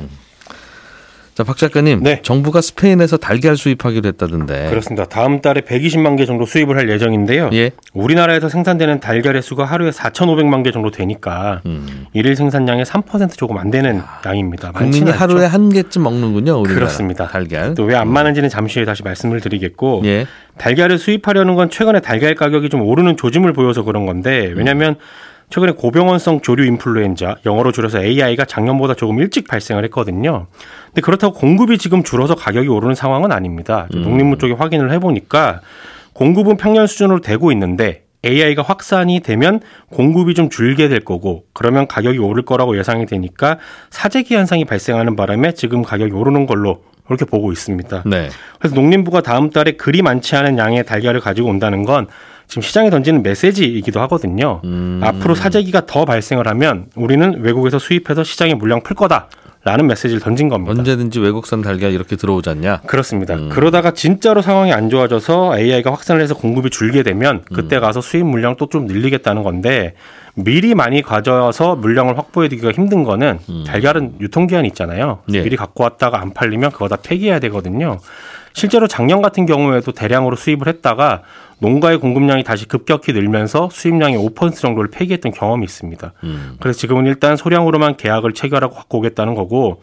자, 1.35 1.43
박 1.43 1.57
작가님. 1.57 2.03
네. 2.03 2.19
정부가 2.21 2.61
스페인에서 2.61 3.17
달걀 3.17 3.57
수입하기로 3.57 4.07
했다던데. 4.09 4.69
그렇습니다. 4.69 5.05
다음 5.05 5.41
달에 5.41 5.61
120만 5.61 6.15
개 6.15 6.27
정도 6.27 6.45
수입을 6.45 6.77
할 6.77 6.87
예정인데요. 6.89 7.49
예. 7.53 7.71
우리나라에서 7.93 8.49
생산되는 8.49 8.99
달걀의 8.99 9.41
수가 9.41 9.65
하루에 9.65 9.89
4,500만 9.89 10.63
개 10.63 10.71
정도 10.71 10.91
되니까 10.91 11.61
음. 11.65 12.05
일일 12.13 12.35
생산량의 12.35 12.85
3% 12.85 13.35
조금 13.35 13.57
안 13.57 13.71
되는 13.71 13.99
양입니다. 14.23 14.73
국민이 14.73 15.09
않죠. 15.09 15.19
하루에 15.19 15.45
한 15.47 15.69
개쯤 15.69 16.03
먹는군요. 16.03 16.53
우리나라. 16.59 16.75
그렇습니다. 16.75 17.27
달걀. 17.27 17.73
또 17.73 17.85
왜 17.85 17.95
안 17.95 18.09
많은지는 18.13 18.49
잠시 18.49 18.77
후에 18.79 18.85
다시 18.85 19.01
말씀을 19.01 19.39
드리겠고 19.41 20.01
예. 20.05 20.27
달걀을 20.59 20.99
수입하려는 20.99 21.55
건 21.55 21.71
최근에 21.71 22.01
달걀 22.01 22.35
가격이 22.35 22.69
좀 22.69 22.81
오르는 22.83 23.17
조짐을 23.17 23.53
보여서 23.53 23.81
그런 23.81 24.05
건데 24.05 24.51
왜냐하면 24.55 24.97
최근에 25.50 25.73
고병원성 25.73 26.41
조류 26.41 26.65
인플루엔자, 26.65 27.38
영어로 27.45 27.71
줄여서 27.71 28.01
AI가 28.01 28.45
작년보다 28.45 28.95
조금 28.95 29.19
일찍 29.19 29.47
발생을 29.47 29.83
했거든요. 29.85 30.47
근데 30.88 31.01
그렇다고 31.01 31.33
공급이 31.33 31.77
지금 31.77 32.03
줄어서 32.03 32.35
가격이 32.35 32.67
오르는 32.67 32.95
상황은 32.95 33.31
아닙니다. 33.31 33.88
농림부 33.91 34.38
쪽에 34.38 34.53
확인을 34.53 34.91
해보니까 34.91 35.62
공급은 36.13 36.57
평년 36.57 36.88
수준으로 36.88 37.21
되고 37.21 37.51
있는데 37.51 38.03
AI가 38.25 38.62
확산이 38.62 39.19
되면 39.19 39.59
공급이 39.89 40.33
좀 40.33 40.50
줄게 40.50 40.88
될 40.88 41.01
거고 41.01 41.43
그러면 41.53 41.88
가격이 41.88 42.19
오를 42.19 42.43
거라고 42.43 42.77
예상이 42.77 43.05
되니까 43.05 43.57
사재기 43.89 44.33
현상이 44.33 44.65
발생하는 44.65 45.15
바람에 45.15 45.53
지금 45.53 45.81
가격이 45.81 46.13
오르는 46.13 46.45
걸로 46.45 46.83
그렇게 47.05 47.25
보고 47.25 47.51
있습니다. 47.51 48.03
네. 48.05 48.29
그래서 48.59 48.75
농림부가 48.75 49.21
다음 49.21 49.50
달에 49.50 49.73
그리 49.73 50.01
많지 50.01 50.35
않은 50.38 50.57
양의 50.57 50.85
달걀을 50.85 51.19
가지고 51.19 51.50
온다는 51.50 51.83
건 51.83 52.07
지금 52.53 52.62
시장에 52.62 52.91
던지는 52.91 53.24
메시지이기도 53.24 54.00
하거든요. 54.01 54.62
음. 54.63 55.00
앞으로 55.03 55.33
사재기가 55.33 55.88
더 55.88 56.05
발생을 56.05 56.48
하면 56.50 56.86
우리는 56.95 57.41
외국에서 57.41 57.79
수입해서 57.79 58.24
시장에 58.24 58.53
물량 58.53 58.83
풀 58.83 58.95
거다 58.95 59.27
라는 59.63 59.88
메시지를 59.88 60.19
던진 60.19 60.50
겁니다. 60.50 60.75
언제든지 60.77 61.19
외국산 61.19 61.63
달걀 61.63 61.93
이렇게 61.93 62.15
들어오지 62.15 62.51
않냐? 62.51 62.81
그렇습니다. 62.86 63.36
그러다가 63.50 63.89
진짜로 63.89 64.43
상황이 64.43 64.72
안 64.72 64.91
좋아져서 64.91 65.57
AI가 65.57 65.89
확산을 65.89 66.22
해서 66.22 66.36
공급이 66.36 66.69
줄게 66.69 67.01
되면 67.01 67.38
음. 67.38 67.55
그때 67.55 67.79
가서 67.79 68.01
수입 68.01 68.24
물량 68.24 68.55
또좀 68.55 68.86
늘리겠다는 68.86 69.41
건데 69.41 69.95
미리 70.36 70.75
많이 70.75 71.01
가져와서 71.01 71.75
물량을 71.77 72.19
확보해두기가 72.19 72.72
힘든 72.72 73.03
거는 73.03 73.39
달걀은 73.65 74.17
유통기한이 74.22 74.67
있잖아요. 74.67 75.24
음. 75.27 75.33
예. 75.33 75.41
미리 75.41 75.55
갖고 75.55 75.83
왔다가 75.86 76.22
안 76.22 76.36
팔리면 76.36 76.69
그거 76.69 76.88
다 76.88 76.98
폐기해야 77.01 77.39
되거든요. 77.39 77.98
실제로 78.53 78.88
작년 78.88 79.22
같은 79.22 79.45
경우에도 79.45 79.91
대량으로 79.91 80.36
수입을 80.36 80.67
했다가 80.67 81.24
농가의 81.60 81.98
공급량이 81.98 82.43
다시 82.43 82.67
급격히 82.67 83.13
늘면서 83.13 83.69
수입량의 83.72 84.17
5% 84.17 84.55
정도를 84.55 84.89
폐기했던 84.91 85.31
경험이 85.31 85.65
있습니다. 85.65 86.13
음. 86.24 86.57
그래서 86.60 86.79
지금은 86.79 87.05
일단 87.05 87.36
소량으로만 87.36 87.98
계약을 87.98 88.33
체결하고 88.33 88.75
갖고 88.75 89.00
오겠다는 89.00 89.33
거고 89.36 89.81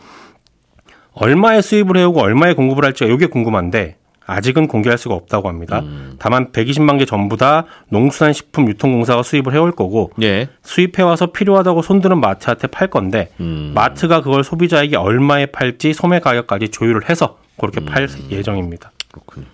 얼마의 1.15 1.63
수입을 1.63 1.97
해오고 1.97 2.21
얼마의 2.21 2.55
공급을 2.55 2.85
할지가 2.85 3.11
이게 3.11 3.27
궁금한데 3.27 3.97
아직은 4.31 4.69
공개할 4.69 4.97
수가 4.97 5.17
없다고 5.17 5.49
합니다. 5.49 5.83
다만 6.21 6.53
120만 6.53 7.01
개 7.01 7.05
전부 7.05 7.37
다 7.37 7.65
농수산식품 7.89 8.69
유통공사가 8.69 9.25
수입을 9.25 9.53
해올 9.53 9.73
거고 9.73 10.13
예. 10.23 10.49
수입해와서 10.63 11.33
필요하다고 11.33 11.83
손드는 11.83 12.21
마트한테 12.21 12.69
팔 12.69 12.87
건데 12.87 13.31
음. 13.41 13.73
마트가 13.75 14.21
그걸 14.21 14.45
소비자에게 14.45 14.97
얼마에 14.97 15.47
팔지 15.47 15.95
소매 15.95 16.21
가격까지 16.21 16.69
조율을 16.69 17.11
해서 17.11 17.39
그렇게 17.61 17.85
팔 17.85 18.09
예정입니다. 18.31 18.91
그렇군요. 19.13 19.47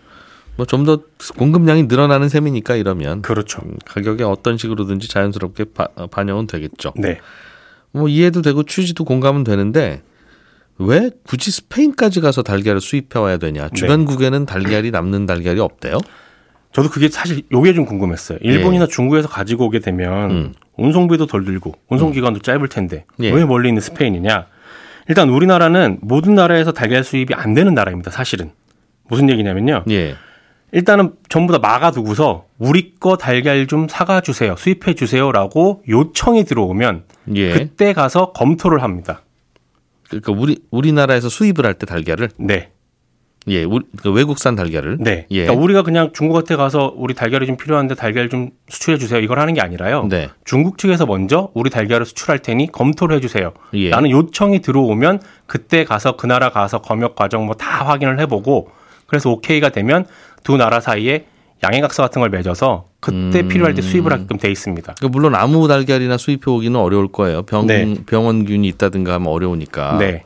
뭐 0.56 0.64
좀 0.66 0.84
더 0.84 1.00
공급량이 1.36 1.82
늘어나는 1.84 2.28
셈이니까 2.30 2.76
이러면 2.76 3.20
그렇죠. 3.22 3.60
음, 3.64 3.76
가격에 3.84 4.24
어떤 4.24 4.56
식으로든지 4.56 5.08
자연스럽게 5.08 5.64
바, 5.74 5.88
어, 5.96 6.06
반영은 6.06 6.46
되겠죠. 6.46 6.92
네. 6.96 7.18
뭐 7.92 8.08
이해도 8.08 8.40
되고 8.42 8.62
취지도 8.62 9.04
공감은 9.04 9.44
되는데 9.44 10.02
왜 10.78 11.10
굳이 11.26 11.50
스페인까지 11.50 12.20
가서 12.20 12.42
달걀을 12.42 12.80
수입해 12.80 13.18
와야 13.18 13.36
되냐? 13.38 13.68
주변국에는 13.70 14.44
달걀이 14.46 14.90
남는 14.90 15.26
달걀이 15.26 15.60
없대요. 15.60 15.98
저도 16.72 16.90
그게 16.90 17.08
사실 17.08 17.42
요게 17.50 17.72
좀 17.72 17.86
궁금했어요. 17.86 18.38
일본이나 18.42 18.86
중국에서 18.86 19.28
가지고 19.28 19.66
오게 19.66 19.78
되면 19.78 20.30
예. 20.30 20.34
음. 20.34 20.52
운송비도 20.76 21.26
덜 21.26 21.44
들고 21.44 21.72
운송 21.88 22.12
기간도 22.12 22.40
짧을 22.40 22.68
텐데 22.68 23.06
예. 23.20 23.30
왜 23.32 23.44
멀리 23.46 23.68
있는 23.68 23.80
스페인이냐? 23.80 24.46
일단 25.08 25.28
우리나라는 25.28 25.98
모든 26.02 26.34
나라에서 26.34 26.72
달걀 26.72 27.04
수입이 27.04 27.34
안 27.34 27.54
되는 27.54 27.74
나라입니다. 27.74 28.10
사실은 28.10 28.50
무슨 29.08 29.30
얘기냐면요. 29.30 29.84
예. 29.90 30.16
일단은 30.72 31.12
전부 31.28 31.52
다 31.52 31.58
막아두고서 31.60 32.46
우리 32.58 32.94
거 32.96 33.16
달걀 33.16 33.66
좀 33.66 33.86
사가 33.88 34.20
주세요, 34.20 34.56
수입해 34.56 34.94
주세요라고 34.94 35.84
요청이 35.88 36.44
들어오면 36.44 37.04
예. 37.36 37.52
그때 37.52 37.92
가서 37.92 38.32
검토를 38.32 38.82
합니다. 38.82 39.22
그러니까 40.08 40.32
우리 40.32 40.58
우리나라에서 40.70 41.28
수입을 41.28 41.64
할 41.64 41.74
때 41.74 41.86
달걀을 41.86 42.30
네, 42.38 42.70
예, 43.48 43.64
우리, 43.64 43.84
그 44.02 44.10
외국산 44.10 44.54
달걀을 44.56 44.98
네. 45.00 45.26
예. 45.30 45.42
그러니까 45.42 45.62
우리가 45.62 45.82
그냥 45.82 46.10
중국한테 46.12 46.56
가서 46.56 46.92
우리 46.96 47.14
달걀이 47.14 47.46
좀 47.46 47.56
필요한데 47.56 47.94
달걀 47.94 48.28
좀 48.28 48.50
수출해 48.68 48.98
주세요 48.98 49.20
이걸 49.20 49.38
하는 49.38 49.54
게 49.54 49.60
아니라요. 49.60 50.06
네. 50.08 50.28
중국 50.44 50.78
측에서 50.78 51.06
먼저 51.06 51.50
우리 51.54 51.70
달걀을 51.70 52.04
수출할 52.06 52.40
테니 52.40 52.72
검토를 52.72 53.16
해 53.16 53.20
주세요. 53.20 53.52
예. 53.74 53.90
라는 53.90 54.10
요청이 54.10 54.60
들어오면 54.60 55.20
그때 55.46 55.84
가서 55.84 56.16
그 56.16 56.26
나라 56.26 56.50
가서 56.50 56.80
검역 56.82 57.14
과정 57.16 57.44
뭐 57.46 57.56
다 57.56 57.84
확인을 57.86 58.20
해보고 58.20 58.70
그래서 59.06 59.30
오케이가 59.30 59.70
되면 59.70 60.06
두 60.44 60.56
나라 60.56 60.80
사이에 60.80 61.26
양해각서 61.62 62.02
같은 62.02 62.20
걸 62.20 62.28
맺어서 62.30 62.84
그때 63.00 63.40
음. 63.40 63.48
필요할 63.48 63.74
때 63.74 63.82
수입을 63.82 64.12
하게끔 64.12 64.36
돼 64.36 64.50
있습니다. 64.50 64.94
그 65.00 65.06
물론 65.06 65.34
아무 65.34 65.68
달걀이나 65.68 66.16
수입해 66.18 66.42
오기는 66.46 66.78
어려울 66.78 67.08
거예요. 67.08 67.42
병 67.44 67.66
네. 67.66 67.94
병원균이 68.06 68.68
있다든가 68.68 69.14
하면 69.14 69.28
어려우니까. 69.28 69.96
네. 69.98 70.22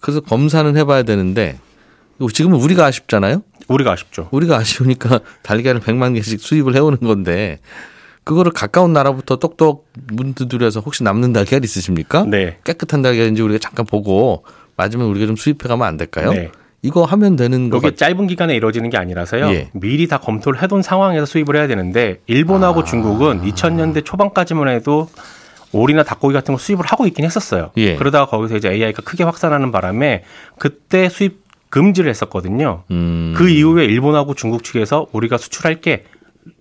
그래서 0.00 0.20
검사는 0.20 0.74
해봐야 0.76 1.02
되는데 1.02 1.58
지금은 2.32 2.58
우리가 2.58 2.84
아쉽잖아요. 2.86 3.42
우리가 3.68 3.92
아쉽죠. 3.92 4.28
우리가 4.30 4.56
아쉬우니까 4.56 5.20
달걀을 5.42 5.80
100만 5.80 6.14
개씩 6.14 6.40
수입을 6.40 6.74
해오는 6.74 6.98
건데 6.98 7.58
그거를 8.24 8.52
가까운 8.52 8.92
나라부터 8.92 9.36
똑똑 9.36 9.88
문 10.12 10.34
두드려서 10.34 10.80
혹시 10.80 11.02
남는 11.02 11.32
달걀 11.32 11.62
있으십니까? 11.64 12.24
네. 12.24 12.58
깨끗한 12.64 13.02
달걀인지 13.02 13.42
우리가 13.42 13.58
잠깐 13.58 13.86
보고 13.86 14.44
맞으면 14.76 15.06
우리가 15.06 15.26
좀 15.26 15.36
수입해 15.36 15.68
가면 15.68 15.86
안 15.86 15.96
될까요? 15.96 16.32
네. 16.32 16.50
이거 16.82 17.04
하면 17.04 17.36
되는 17.36 17.70
거 17.70 17.78
이게 17.78 17.90
같... 17.90 17.96
짧은 17.96 18.26
기간에 18.26 18.54
이루어지는 18.54 18.90
게 18.90 18.98
아니라서요. 18.98 19.46
예. 19.50 19.70
미리 19.72 20.06
다 20.06 20.18
검토를 20.18 20.62
해둔 20.62 20.82
상황에서 20.82 21.24
수입을 21.24 21.56
해야 21.56 21.66
되는데 21.66 22.20
일본하고 22.26 22.80
아. 22.80 22.84
중국은 22.84 23.42
2000년대 23.42 24.04
초반까지만 24.04 24.68
해도 24.68 25.08
오리나 25.72 26.02
닭고기 26.02 26.34
같은 26.34 26.54
거 26.54 26.58
수입을 26.58 26.84
하고 26.86 27.06
있긴 27.06 27.24
했었어요. 27.24 27.72
예. 27.78 27.96
그러다가 27.96 28.26
거기서 28.26 28.56
이제 28.56 28.70
AI가 28.70 29.02
크게 29.02 29.24
확산하는 29.24 29.72
바람에 29.72 30.24
그때 30.58 31.08
수입 31.08 31.43
금지를 31.74 32.08
했었거든요. 32.08 32.84
음, 32.92 33.34
그 33.36 33.48
이후에 33.48 33.84
일본하고 33.84 34.34
중국 34.34 34.62
측에서 34.62 35.08
우리가 35.10 35.38
수출할게 35.38 36.04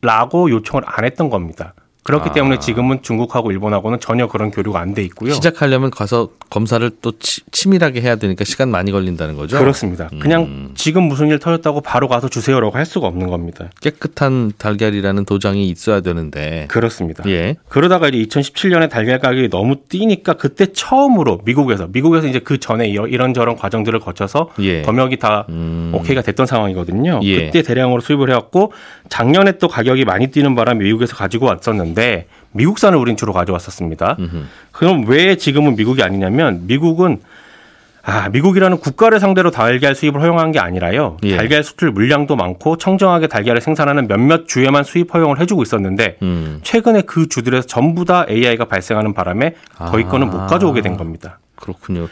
라고 0.02 0.50
요청을 0.50 0.82
안 0.88 1.06
했던 1.06 1.30
겁니다. 1.30 1.76
그렇기 2.04 2.30
아. 2.30 2.34
때문에 2.34 2.60
지금은 2.60 3.02
중국하고 3.02 3.52
일본하고는 3.52 4.00
전혀 4.00 4.28
그런 4.28 4.52
교류가 4.52 4.80
안 4.80 4.94
돼 4.94 5.02
있고요. 5.04 5.34
시작하려면 5.34 5.90
가서 5.90 6.30
검사를 6.50 6.88
또 7.02 7.14
치, 7.18 7.42
치밀하게 7.52 8.02
해야 8.02 8.16
되니까 8.18 8.44
시간 8.44 8.70
많이 8.70 8.92
걸린다는 8.92 9.36
거죠. 9.36 9.58
그렇습니다. 9.58 10.10
그냥 10.20 10.72
지금 10.76 11.04
무슨 11.04 11.30
일 11.30 11.40
터졌다고 11.40 11.82
바로 11.82 12.08
가서 12.08 12.28
주세요라고 12.30 12.76
할 12.78 12.86
수가 12.86 13.08
없는 13.08 13.28
겁니다. 13.28 13.70
깨끗한 13.82 14.52
달걀이라는 14.58 15.26
도장이 15.26 15.68
있어야 15.70 16.02
되는데. 16.02 16.66
그렇습니다. 16.70 17.24
예. 17.28 17.56
그러다가 17.70 18.10
이제 18.10 18.18
2017년에 18.42 18.90
달걀 18.90 19.18
가격이 19.20 19.50
너무 19.50 19.78
뛰니까 19.90 20.34
그때 20.34 20.68
처음으로 20.74 21.40
미국에서 21.46 21.88
미국에서 21.92 22.28
이제 22.28 22.40
그 22.40 22.60
전에 22.60 22.88
이- 22.90 22.94
이런저런 22.94 23.56
과정들을 23.56 24.00
거쳐서 24.02 24.50
예. 24.60 24.82
검역이 24.84 25.18
다 25.18 25.46
음. 25.50 25.92
오케이가 25.96 26.22
됐던 26.22 26.46
상황이거든요. 26.46 27.22
예. 27.24 27.46
그때 27.46 27.62
대량으로 27.64 28.02
수입을 28.02 28.30
해왔고 28.30 28.74
작년에 29.10 29.54
또 29.58 29.68
가격이 29.68 30.06
많이 30.06 30.28
뛰는 30.28 30.54
바람에 30.56 30.84
미국에서 30.84 31.16
가지고 31.16 31.46
왔었는데 31.48 31.93
미국산을 32.52 32.98
우린 32.98 33.18
주로 33.18 33.34
가져왔었습니다. 33.34 34.18
음흠. 34.20 34.44
그럼 34.72 35.06
왜 35.08 35.36
지금은 35.36 35.76
미국이 35.76 36.04
아니냐면 36.04 36.68
미국은 36.68 37.20
아, 38.06 38.28
미국이라는 38.28 38.80
국가를 38.80 39.22
상대로 39.22 39.50
달걀 39.50 39.96
수입을 39.96 40.22
허용한 40.22 40.52
게 40.52 40.60
아니라요. 40.60 41.18
예. 41.24 41.38
달걀 41.38 41.64
수출 41.64 41.90
물량도 41.92 42.36
많고 42.36 42.78
청정하게 42.78 43.28
달걀을 43.28 43.62
생산하는 43.62 44.10
몇몇 44.10 44.46
주에만 44.46 44.84
수입 44.84 45.14
허용을 45.14 45.40
해주고 45.40 45.64
있었는데 45.64 46.18
음. 46.22 46.60
최근에 46.64 47.04
그 47.04 47.30
주들에서 47.30 47.66
전부 47.66 48.04
다 48.04 48.26
AI가 48.30 48.66
발생하는 48.66 49.14
바람에 49.14 49.56
거의 49.78 50.04
아. 50.04 50.10
거는 50.10 50.30
못 50.30 50.48
가져오게 50.48 50.82
된 50.82 50.98
겁니다. 50.98 51.40
그렇군요. 51.56 52.10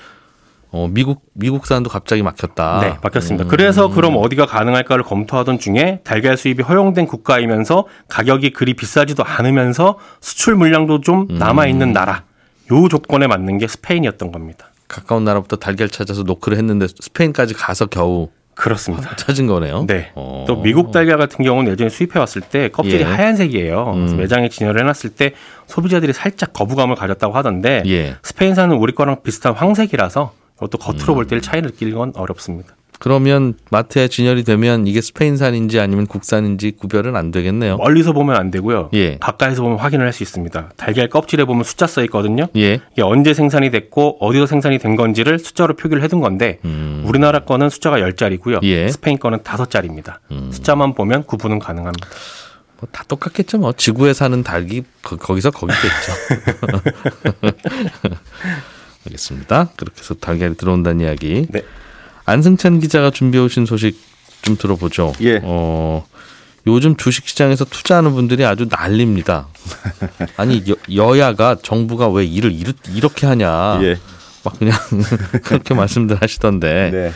어, 0.74 0.88
미국 0.90 1.24
미국산도 1.34 1.90
갑자기 1.90 2.24
막혔다. 2.24 2.80
네, 2.82 2.98
바뀌었습니다. 3.02 3.48
그래서 3.48 3.90
그럼 3.90 4.16
어디가 4.18 4.46
가능할까를 4.46 5.04
검토하던 5.04 5.60
중에 5.60 6.00
달걀 6.04 6.38
수입이 6.38 6.64
허용된 6.64 7.08
국가이면서 7.08 7.86
가격이 8.08 8.52
그리 8.52 8.74
비싸지도 8.74 9.24
않으면서 9.24 9.98
수출 10.22 10.56
물량도 10.56 11.02
좀 11.02 11.28
남아 11.30 11.68
있는 11.68 11.92
나라. 11.92 12.24
요 12.72 12.88
조건에 12.88 13.28
맞는 13.28 13.58
게 13.58 13.68
스페인이었던 13.68 14.32
겁니다. 14.32 14.68
가까운 14.88 15.26
나라부터 15.26 15.58
달걀 15.58 15.90
찾아서 15.90 16.24
노크를 16.24 16.58
했는데 16.58 16.88
스페인까지 16.88 17.54
가서 17.54 17.88
겨우 17.88 18.30
그렇습니다. 18.56 19.16
찾은 19.18 19.48
거네요. 19.48 19.86
네. 19.88 20.12
어. 20.16 20.46
또 20.48 20.62
미국 20.62 20.92
달걀 20.92 21.18
같은 21.18 21.44
경우는 21.44 21.72
예전에 21.72 21.90
수입해 21.90 22.20
왔을 22.20 22.42
때 22.42 22.70
껍질이 22.70 23.02
예. 23.02 23.04
하얀색이에요. 23.04 23.94
음. 23.96 24.18
매장에 24.18 24.50
진열을 24.50 24.82
해놨을 24.82 25.16
때 25.18 25.34
소비자들이 25.68 26.14
살짝 26.14 26.54
거부감을 26.54 26.96
가졌다고 26.96 27.34
하던데 27.34 27.84
예. 27.88 28.16
스페인산은 28.24 28.78
우리 28.78 28.94
거랑 28.94 29.24
비슷한 29.24 29.54
황색이라서 29.54 30.34
이것도 30.62 30.78
겉으로 30.78 31.14
음. 31.14 31.16
볼때 31.16 31.40
차이를 31.42 31.72
느끼는 31.72 31.96
건 31.96 32.14
어렵습니다. 32.16 32.76
그러면 33.00 33.56
마트에 33.72 34.08
진열이 34.08 34.44
되면 34.44 34.86
이게 34.86 35.02
스페인산인지 35.02 35.80
아니면 35.80 36.06
국산인지 36.06 36.74
구별은 36.78 37.16
안 37.16 37.32
되겠네요. 37.32 37.78
멀리서 37.78 38.14
보면 38.14 38.36
안 38.36 38.52
되고요. 38.52 38.92
예. 38.94 39.18
가까이서 39.18 39.64
보면 39.64 39.80
확인을 39.80 40.06
할 40.06 40.14
수 40.14 40.22
있습니다. 40.22 40.74
달걀 40.78 41.08
껍질에 41.10 41.46
보면 41.46 41.64
숫자 41.64 41.88
써 41.88 42.04
있거든요. 42.04 42.46
예. 42.58 42.80
이게 42.92 43.02
언제 43.02 43.34
생산이 43.34 43.72
됐고 43.72 44.18
어디서 44.20 44.46
생산이 44.46 44.78
된 44.78 44.96
건지를 44.96 45.40
숫자로 45.40 45.76
표기를 45.76 46.04
해둔 46.04 46.20
건데 46.22 46.60
음. 46.64 47.04
우리나라 47.08 47.40
거는 47.40 47.70
숫자가 47.72 47.98
10자리고요. 47.98 48.60
예. 48.64 48.84
음. 48.84 48.90
스페인 48.90 49.18
거는 49.18 49.40
5자리입니다. 49.40 50.18
숫자만 50.52 50.94
보면 50.94 51.24
구분은 51.24 51.58
가능합니다. 51.58 52.08
뭐 52.80 52.88
다 52.92 53.04
똑같겠죠. 53.08 53.58
뭐 53.58 53.74
지구에 53.74 54.14
사는 54.14 54.44
닭이 54.44 54.84
거, 55.02 55.16
거기서 55.16 55.50
거기겠죠. 55.50 56.14
알겠습니다. 59.06 59.70
그렇게 59.76 60.00
해서 60.00 60.14
달걀이 60.14 60.56
들어온다는 60.56 61.02
이야기. 61.06 61.48
네. 61.50 61.64
안승찬 62.26 62.80
기자가 62.80 63.12
준비해 63.12 63.44
오신 63.44 63.66
소식 63.66 64.00
좀 64.42 64.58
들어보죠. 64.58 65.14
예. 65.22 65.40
어, 65.44 66.06
요즘 66.68 66.96
주식 66.96 67.28
시장에서 67.28 67.66
투자하는 67.66 68.14
분들이 68.14 68.46
아주 68.46 68.68
난립니다. 68.70 69.48
아니 70.38 70.64
여, 70.96 71.18
야가 71.18 71.58
정부가 71.62 72.10
왜 72.10 72.26
일을 72.26 72.52
이르, 72.52 72.74
이렇게 72.94 73.28
하냐. 73.28 73.80
예. 73.84 73.98
막 74.44 74.58
그냥 74.58 74.78
그렇게 75.44 75.74
말씀들 75.74 76.18
하시던데. 76.22 76.90
네. 76.92 77.12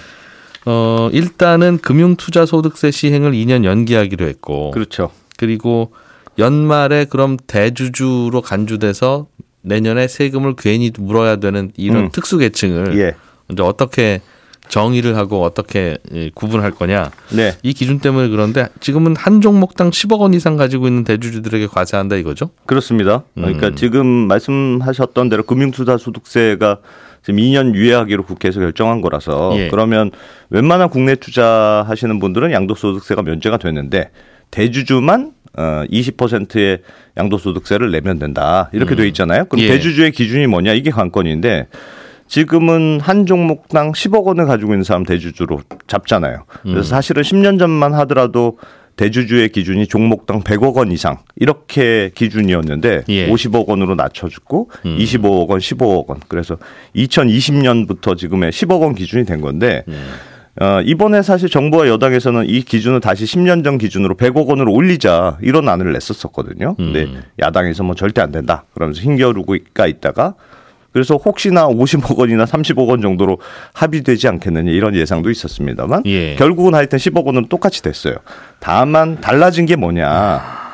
어, 0.65 1.09
일단은 1.13 1.77
금융투자소득세 1.77 2.89
시행을 2.89 3.33
2년 3.33 3.65
연기하기로 3.65 4.27
했고. 4.27 4.71
그렇죠. 4.71 5.11
그리고 5.37 5.93
연말에 6.39 7.05
그럼 7.05 7.37
대주주로 7.37 8.41
간주돼서 8.41 9.27
내년에 9.65 10.07
세금을 10.07 10.55
괜히 10.55 10.91
물어야 10.97 11.37
되는 11.37 11.71
이런 11.75 12.05
음. 12.05 12.09
특수 12.11 12.37
계층을 12.37 12.97
예. 12.97 13.15
이제 13.51 13.61
어떻게 13.63 14.21
정의를 14.67 15.15
하고 15.15 15.43
어떻게 15.43 15.97
예, 16.13 16.31
구분할 16.33 16.71
거냐. 16.71 17.11
네. 17.35 17.53
이 17.63 17.73
기준 17.73 17.99
때문에 17.99 18.29
그런데 18.29 18.67
지금은 18.79 19.15
한 19.15 19.41
종목당 19.41 19.91
10억 19.91 20.19
원 20.19 20.33
이상 20.33 20.57
가지고 20.57 20.87
있는 20.87 21.03
대주주들에게 21.03 21.67
과세한다 21.67 22.15
이거죠? 22.15 22.49
그렇습니다. 22.65 23.23
그러니까 23.35 23.67
음. 23.67 23.75
지금 23.75 24.05
말씀하셨던 24.07 25.29
대로 25.29 25.43
금융투자 25.43 25.97
소득세가 25.97 26.79
지금 27.23 27.39
2년 27.39 27.73
유예하기로 27.73 28.23
국회에서 28.23 28.59
결정한 28.59 29.01
거라서 29.01 29.53
예. 29.57 29.67
그러면 29.69 30.11
웬만한 30.49 30.89
국내 30.89 31.15
투자하시는 31.15 32.19
분들은 32.19 32.51
양도소득세가 32.51 33.23
면제가 33.23 33.57
되는데 33.57 34.11
대주주만 34.51 35.33
어 35.57 35.83
20%의 35.89 36.79
양도소득세를 37.17 37.91
내면 37.91 38.19
된다 38.19 38.69
이렇게 38.73 38.95
돼 38.95 39.07
있잖아요. 39.07 39.45
그럼 39.45 39.63
예. 39.63 39.69
대주주의 39.69 40.11
기준이 40.11 40.47
뭐냐 40.47 40.73
이게 40.73 40.91
관건인데 40.91 41.67
지금은 42.27 42.99
한 42.99 43.25
종목당 43.25 43.91
10억 43.91 44.23
원을 44.25 44.45
가지고 44.45 44.73
있는 44.73 44.83
사람 44.83 45.03
대주주로 45.03 45.61
잡잖아요. 45.87 46.45
그래서 46.63 46.83
사실은 46.83 47.23
10년 47.23 47.59
전만 47.59 47.93
하더라도 47.93 48.57
대주주의 48.95 49.49
기준이 49.49 49.87
종목당 49.87 50.41
100억 50.41 50.75
원 50.75 50.91
이상 50.91 51.19
이렇게 51.35 52.11
기준이었는데 52.15 53.03
예. 53.09 53.29
50억 53.29 53.67
원으로 53.67 53.95
낮춰주고 53.95 54.69
25억 54.83 55.49
원, 55.49 55.59
15억 55.59 56.07
원. 56.07 56.19
그래서 56.27 56.57
2020년부터 56.95 58.17
지금의 58.17 58.51
10억 58.51 58.81
원 58.81 58.95
기준이 58.95 59.25
된 59.25 59.41
건데 59.41 59.83
어, 60.61 60.79
이번에 60.81 61.21
사실 61.21 61.49
정부와 61.49 61.87
여당에서는 61.87 62.45
이 62.47 62.61
기준을 62.61 63.01
다시 63.01 63.25
10년 63.25 63.63
전 63.63 63.77
기준으로 63.77 64.15
100억 64.15 64.47
원으로 64.47 64.71
올리자 64.71 65.37
이런 65.41 65.67
안을 65.67 65.91
냈었었거든요. 65.93 66.75
근데 66.75 67.07
야당에서 67.39 67.83
뭐 67.83 67.95
절대 67.95 68.21
안 68.21 68.31
된다. 68.31 68.63
그러면서 68.73 69.01
힘겨루고가 69.01 69.87
있다가 69.87 70.35
그래서 70.93 71.17
혹시나 71.17 71.67
50억 71.67 72.17
원이나 72.17 72.45
30억 72.45 72.87
원 72.87 73.01
정도로 73.01 73.37
합의되지 73.73 74.29
않겠느냐 74.29 74.71
이런 74.71 74.95
예상도 74.95 75.29
있었습니다만 75.29 76.03
예. 76.05 76.35
결국은 76.35 76.73
하여튼 76.73 76.97
10억 76.99 77.25
원은 77.25 77.47
똑같이 77.49 77.83
됐어요. 77.83 78.15
다만 78.59 79.19
달라진 79.19 79.65
게 79.65 79.75
뭐냐. 79.75 80.64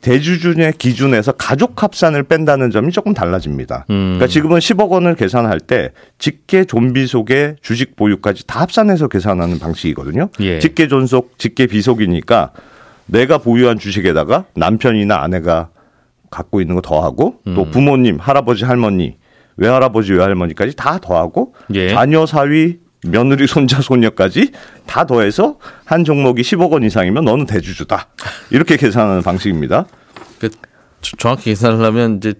대주주의 0.00 0.72
기준에서 0.72 1.32
가족 1.32 1.82
합산을 1.82 2.22
뺀다는 2.24 2.70
점이 2.70 2.92
조금 2.92 3.12
달라집니다. 3.12 3.86
음. 3.90 4.14
그러니까 4.16 4.26
지금은 4.26 4.58
10억 4.58 4.88
원을 4.88 5.14
계산할 5.14 5.60
때 5.60 5.90
직계 6.18 6.64
존비 6.64 7.06
속에 7.06 7.56
주식 7.60 7.96
보유까지 7.96 8.46
다 8.46 8.60
합산해서 8.60 9.08
계산하는 9.08 9.58
방식이거든요. 9.58 10.30
예. 10.40 10.58
직계 10.58 10.88
존속, 10.88 11.38
직계 11.38 11.66
비속이니까 11.66 12.52
내가 13.06 13.38
보유한 13.38 13.78
주식에다가 13.78 14.44
남편이나 14.54 15.20
아내가 15.20 15.68
갖고 16.30 16.60
있는 16.60 16.76
거 16.76 16.80
더하고 16.80 17.40
또 17.54 17.64
음. 17.64 17.70
부모님, 17.70 18.18
할아버지, 18.18 18.64
할머니, 18.64 19.16
외할아버지, 19.56 20.12
외할머니까지 20.12 20.76
다 20.76 20.98
더하고 20.98 21.54
예. 21.74 21.90
자녀, 21.90 22.24
사위, 22.24 22.78
며느리, 23.06 23.46
손자, 23.46 23.80
손녀까지 23.80 24.52
다 24.86 25.06
더해서 25.06 25.56
한 25.84 26.04
종목이 26.04 26.42
10억 26.42 26.70
원 26.70 26.82
이상이면 26.82 27.24
너는 27.24 27.46
대주주다. 27.46 28.08
이렇게 28.50 28.76
계산하는 28.76 29.22
방식입니다. 29.22 29.86
그 30.38 30.50
저- 31.00 31.16
정확히 31.16 31.44
계산을 31.50 31.82
하면 31.84 32.18
이제 32.18 32.34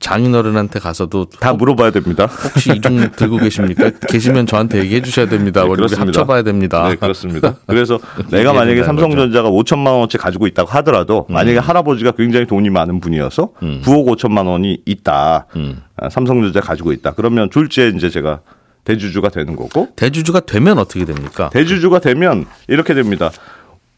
장인어른한테 0.00 0.78
가서도 0.78 1.26
다 1.26 1.52
물어봐야 1.52 1.90
됩니다. 1.90 2.24
혹시 2.24 2.72
이 2.74 2.80
종목 2.80 3.16
들고 3.16 3.36
계십니까? 3.36 3.90
계시면 4.08 4.46
저한테 4.46 4.78
얘기해 4.80 5.02
주셔야 5.02 5.26
됩니다. 5.28 5.62
네, 5.62 5.68
그렇습니다. 5.68 6.06
합쳐봐야 6.06 6.42
됩니다. 6.42 6.88
네, 6.88 6.94
그렇습니다. 6.96 7.56
그래서 7.66 7.98
내가 8.30 8.54
만약에 8.54 8.76
된다는 8.76 8.84
삼성전자가 9.02 9.50
5천만 9.50 9.88
원어치 9.92 10.16
가지고 10.16 10.46
있다고 10.46 10.70
하더라도 10.70 11.26
만약에 11.28 11.58
할아버지가 11.58 12.12
굉장히 12.12 12.46
돈이 12.46 12.70
많은 12.70 13.00
분이어서 13.00 13.50
9억 13.60 14.16
5천만 14.16 14.46
원이 14.46 14.80
있다. 14.86 15.46
음. 15.56 15.82
아, 15.98 16.08
삼성전자 16.08 16.60
가지고 16.60 16.92
있다. 16.92 17.12
그러면 17.12 17.50
둘째 17.50 17.88
이제 17.94 18.08
제가 18.08 18.40
대주주가 18.84 19.28
되는 19.28 19.56
거고 19.56 19.88
대주주가 19.96 20.40
되면 20.40 20.78
어떻게 20.78 21.04
됩니까? 21.04 21.50
대주주가 21.52 21.98
되면 22.00 22.46
이렇게 22.68 22.94
됩니다. 22.94 23.30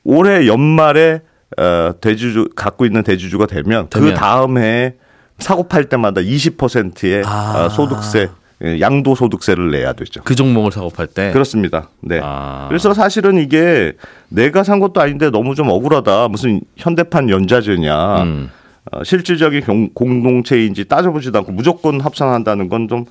올해 0.05 0.47
연말에 0.47 1.21
어, 1.59 1.93
대주주 2.01 2.51
갖고 2.57 2.87
있는 2.87 3.03
대주주가 3.03 3.47
되면, 3.47 3.89
되면. 3.91 4.09
그 4.09 4.15
다음 4.15 4.59
해에 4.59 4.95
사고 5.39 5.69
팔 5.69 5.85
때마다 5.89 6.21
20%의 6.21 7.23
아. 7.27 7.65
어, 7.67 7.69
소득세, 7.69 8.31
예, 8.65 8.81
양도 8.81 9.15
소득세를 9.15 9.71
내야 9.71 9.93
되죠. 9.93 10.23
그 10.25 10.35
종목을 10.35 10.73
사고 10.73 10.89
팔 10.89 11.07
때. 11.07 11.31
그렇습니다. 11.33 11.89
네. 12.01 12.21
아. 12.23 12.67
그래서 12.69 12.95
사실은 12.95 13.37
이게 13.39 13.93
내가 14.29 14.63
산 14.63 14.79
것도 14.81 15.01
아닌데 15.01 15.31
너무 15.31 15.55
좀 15.55 15.69
억울하다. 15.69 16.29
무슨 16.29 16.61
현대판 16.77 17.29
연자제냐. 17.29 18.23
음. 18.23 18.51
어, 18.91 19.05
실질적인 19.05 19.63
공- 19.63 19.91
공동체인지 19.95 20.87
따져보지도 20.87 21.39
않고 21.39 21.53
무조건 21.53 22.01
합산한다는 22.01 22.69
건 22.69 22.89
좀 22.89 23.05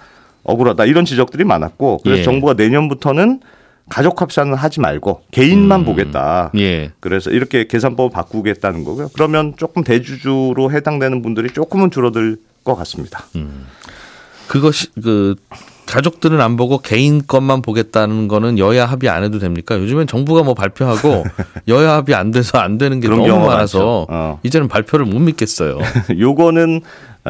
억울하다. 0.43 0.85
이런 0.85 1.05
지적들이 1.05 1.43
많았고 1.43 1.99
그래서 2.03 2.19
예. 2.19 2.23
정부가 2.23 2.53
내년부터는 2.53 3.41
가족 3.89 4.21
합산은 4.21 4.53
하지 4.53 4.79
말고 4.79 5.23
개인만 5.31 5.83
보겠다. 5.85 6.51
예. 6.57 6.91
그래서 6.99 7.29
이렇게 7.29 7.67
계산법을 7.67 8.11
바꾸겠다는 8.11 8.83
거고요. 8.83 9.09
그러면 9.13 9.53
조금 9.57 9.83
대주주로 9.83 10.71
해당되는 10.71 11.21
분들이 11.21 11.49
조금은 11.49 11.91
줄어들 11.91 12.37
것 12.63 12.75
같습니다. 12.75 13.25
그것이 14.47 14.87
그 15.01 15.35
가족들은 15.91 16.39
안 16.39 16.55
보고 16.55 16.77
개인 16.77 17.21
것만 17.27 17.61
보겠다는 17.61 18.29
거는 18.29 18.57
여야 18.57 18.85
합의 18.85 19.09
안 19.09 19.25
해도 19.25 19.39
됩니까? 19.39 19.77
요즘엔 19.77 20.07
정부가 20.07 20.41
뭐 20.41 20.53
발표하고 20.53 21.25
여야 21.67 21.95
합의 21.95 22.15
안 22.15 22.31
돼서 22.31 22.59
안 22.59 22.77
되는 22.77 23.01
게 23.01 23.09
너무 23.09 23.27
많아서. 23.27 24.07
어. 24.09 24.39
이제는 24.43 24.69
발표를 24.69 25.05
못 25.05 25.19
믿겠어요. 25.19 25.79
요거는 26.17 26.79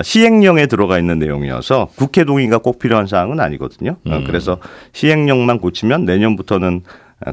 시행령에 0.04 0.68
들어가 0.68 1.00
있는 1.00 1.18
내용이어서 1.18 1.90
국회 1.96 2.24
동의가 2.24 2.60
꼭 2.60 2.78
필요한 2.78 3.08
사항은 3.08 3.40
아니거든요. 3.40 3.98
어, 4.06 4.18
음. 4.18 4.24
그래서 4.28 4.60
시행령만 4.94 5.60
고치면 5.60 6.06
내년부터는 6.06 6.84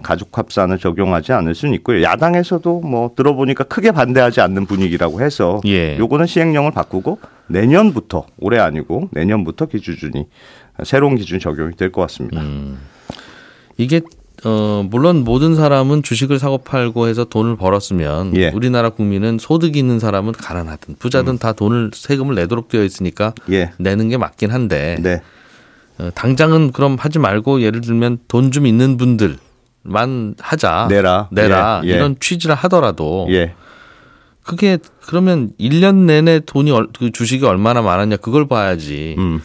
가족 0.03 0.37
합산을 0.37 0.79
적용하지 0.79 1.33
않을 1.33 1.55
수는 1.55 1.75
있고요. 1.75 2.03
야당에서도 2.03 2.81
뭐 2.81 3.12
들어보니까 3.14 3.64
크게 3.64 3.91
반대하지 3.91 4.41
않는 4.41 4.67
분위기라고 4.67 5.21
해서 5.23 5.61
예. 5.67 5.97
요거는 5.99 6.27
시행령을 6.27 6.73
바꾸고 6.73 7.19
내년부터 7.49 8.27
올해 8.38 8.59
아니고 8.59 9.09
내년부터 9.12 9.67
기준이 9.67 10.27
새로운 10.85 11.17
기준 11.17 11.38
적용이 11.38 11.75
될 11.77 11.91
것 11.91 12.03
같습니다. 12.03 12.41
음. 12.41 12.79
이게 13.77 14.01
어 14.45 14.87
물론 14.88 15.25
모든 15.25 15.57
사람은 15.57 16.03
주식을 16.05 16.38
사고 16.38 16.59
팔고 16.59 17.09
해서 17.09 17.25
돈을 17.25 17.57
벌었으면 17.57 18.37
예. 18.37 18.51
우리나라 18.51 18.91
국민은 18.91 19.38
소득이 19.38 19.79
있는 19.79 19.99
사람은 19.99 20.33
가난하든 20.33 20.97
부자든 21.01 21.35
음. 21.35 21.38
다 21.38 21.53
돈을 21.53 21.91
세금을 21.93 22.37
내도록 22.37 22.69
되어 22.69 22.85
있으니까 22.85 23.33
예. 23.51 23.73
내는 23.79 24.09
게 24.09 24.17
맞긴 24.17 24.53
한데 24.53 24.97
네. 25.01 25.21
어, 25.99 26.11
당장은 26.14 26.71
그럼 26.71 26.97
하지 27.01 27.19
말고 27.19 27.62
예를 27.62 27.81
들면 27.81 28.19
돈 28.29 28.53
좀 28.53 28.67
있는 28.67 28.97
분들만 28.97 30.37
하자 30.38 30.87
내라. 30.88 31.29
내라 31.33 31.81
예, 31.85 31.88
예. 31.88 31.93
이런 31.95 32.14
취지를 32.21 32.55
하더라도 32.55 33.27
예. 33.31 33.55
그게 34.45 34.79
그러면 35.01 35.51
1년 35.59 36.07
내내 36.07 36.41
돈이 36.41 36.71
얼- 36.71 36.87
그 36.97 37.11
주식이 37.11 37.45
얼마나 37.45 37.83
많았냐 37.83 38.17
그걸 38.19 38.47
봐야지. 38.47 39.17
음. 39.19 39.43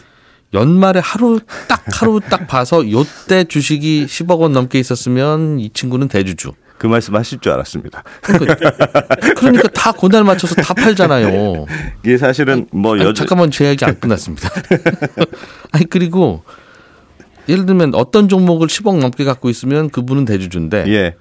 연말에 0.54 1.00
하루 1.00 1.40
딱 1.68 1.82
하루 2.00 2.20
딱 2.20 2.46
봐서 2.46 2.88
요때 2.90 3.44
주식이 3.44 4.06
10억 4.08 4.38
원 4.38 4.52
넘게 4.52 4.78
있었으면 4.78 5.58
이 5.58 5.70
친구는 5.70 6.08
대주주. 6.08 6.52
그 6.78 6.86
말씀 6.86 7.14
하실 7.14 7.38
줄 7.38 7.52
알았습니다. 7.52 8.02
그러니까, 8.20 8.54
그러니까 9.36 9.68
다 9.68 9.92
그날 9.92 10.24
맞춰서 10.24 10.54
다 10.56 10.74
팔잖아요. 10.74 11.66
이게 12.04 12.18
사실은 12.18 12.66
뭐 12.72 12.94
아니, 12.94 13.02
여자 13.04 13.20
잠깐만 13.20 13.50
제 13.50 13.66
얘기 13.68 13.84
안 13.84 13.98
끝났습니다. 13.98 14.48
아니 15.72 15.84
그리고 15.86 16.42
예를 17.48 17.66
들면 17.66 17.94
어떤 17.94 18.28
종목을 18.28 18.66
10억 18.68 18.98
넘게 18.98 19.24
갖고 19.24 19.50
있으면 19.50 19.88
그분은 19.90 20.24
대주주인데 20.24 20.84
예. 20.88 21.16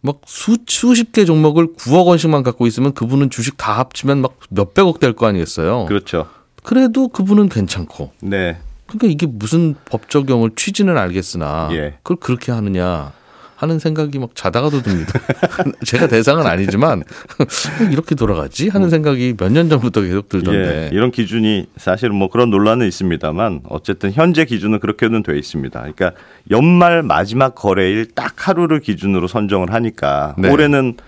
막 0.00 0.20
수, 0.26 0.58
수십 0.66 1.12
개 1.12 1.24
종목을 1.24 1.74
9억 1.74 2.06
원씩만 2.06 2.42
갖고 2.42 2.66
있으면 2.66 2.92
그분은 2.92 3.30
주식 3.30 3.56
다 3.56 3.72
합치면 3.78 4.20
막 4.22 4.36
몇백억 4.50 5.00
될 5.00 5.12
거 5.14 5.26
아니겠어요. 5.26 5.86
그렇죠. 5.86 6.28
그래도 6.62 7.08
그분은 7.08 7.48
괜찮고. 7.48 8.12
네. 8.22 8.58
그러니까 8.86 9.06
이게 9.08 9.26
무슨 9.26 9.74
법 9.84 10.08
적용을 10.10 10.50
취지는 10.56 10.96
알겠으나 10.96 11.68
예. 11.72 11.94
그걸 12.02 12.16
그렇게 12.18 12.52
하느냐. 12.52 13.12
하는 13.58 13.78
생각이 13.78 14.18
막 14.18 14.34
자다가도 14.34 14.82
듭니다. 14.82 15.18
제가 15.82 16.08
대상은 16.08 16.46
아니지만 16.46 17.02
이렇게 17.90 18.14
돌아가지 18.14 18.68
하는 18.68 18.90
생각이 18.90 19.34
몇 19.38 19.48
년 19.50 19.70
전부터 19.70 20.02
계속 20.02 20.28
들던데. 20.28 20.90
예, 20.92 20.94
이런 20.94 21.10
기준이 21.10 21.64
사실은 21.78 22.16
뭐 22.16 22.28
그런 22.28 22.50
논란은 22.50 22.86
있습니다만 22.86 23.62
어쨌든 23.70 24.12
현재 24.12 24.44
기준은 24.44 24.78
그렇게는 24.80 25.22
돼 25.22 25.38
있습니다. 25.38 25.80
그러니까 25.80 26.12
연말 26.50 27.02
마지막 27.02 27.54
거래일 27.54 28.04
딱 28.14 28.46
하루를 28.46 28.80
기준으로 28.80 29.26
선정을 29.26 29.72
하니까 29.72 30.34
네. 30.36 30.50
올해는 30.50 30.98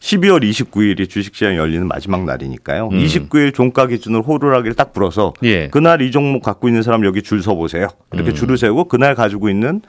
12월 0.00 0.42
29일이 0.48 1.08
주식시장 1.08 1.56
열리는 1.56 1.86
마지막 1.86 2.24
날이니까요. 2.24 2.88
29일 2.90 3.52
종가 3.54 3.86
기준으로 3.88 4.22
호루라기를 4.22 4.74
딱 4.74 4.92
불어서 4.92 5.32
음. 5.42 5.46
예. 5.46 5.68
그날 5.68 6.00
이 6.02 6.10
종목 6.10 6.42
갖고 6.42 6.68
있는 6.68 6.82
사람 6.82 7.04
여기 7.04 7.22
줄 7.22 7.42
서 7.42 7.54
보세요. 7.54 7.88
음. 8.12 8.16
이렇게 8.16 8.32
줄을 8.32 8.56
세우고 8.58 8.84
그날 8.84 9.14
가지고 9.14 9.48
있는 9.48 9.80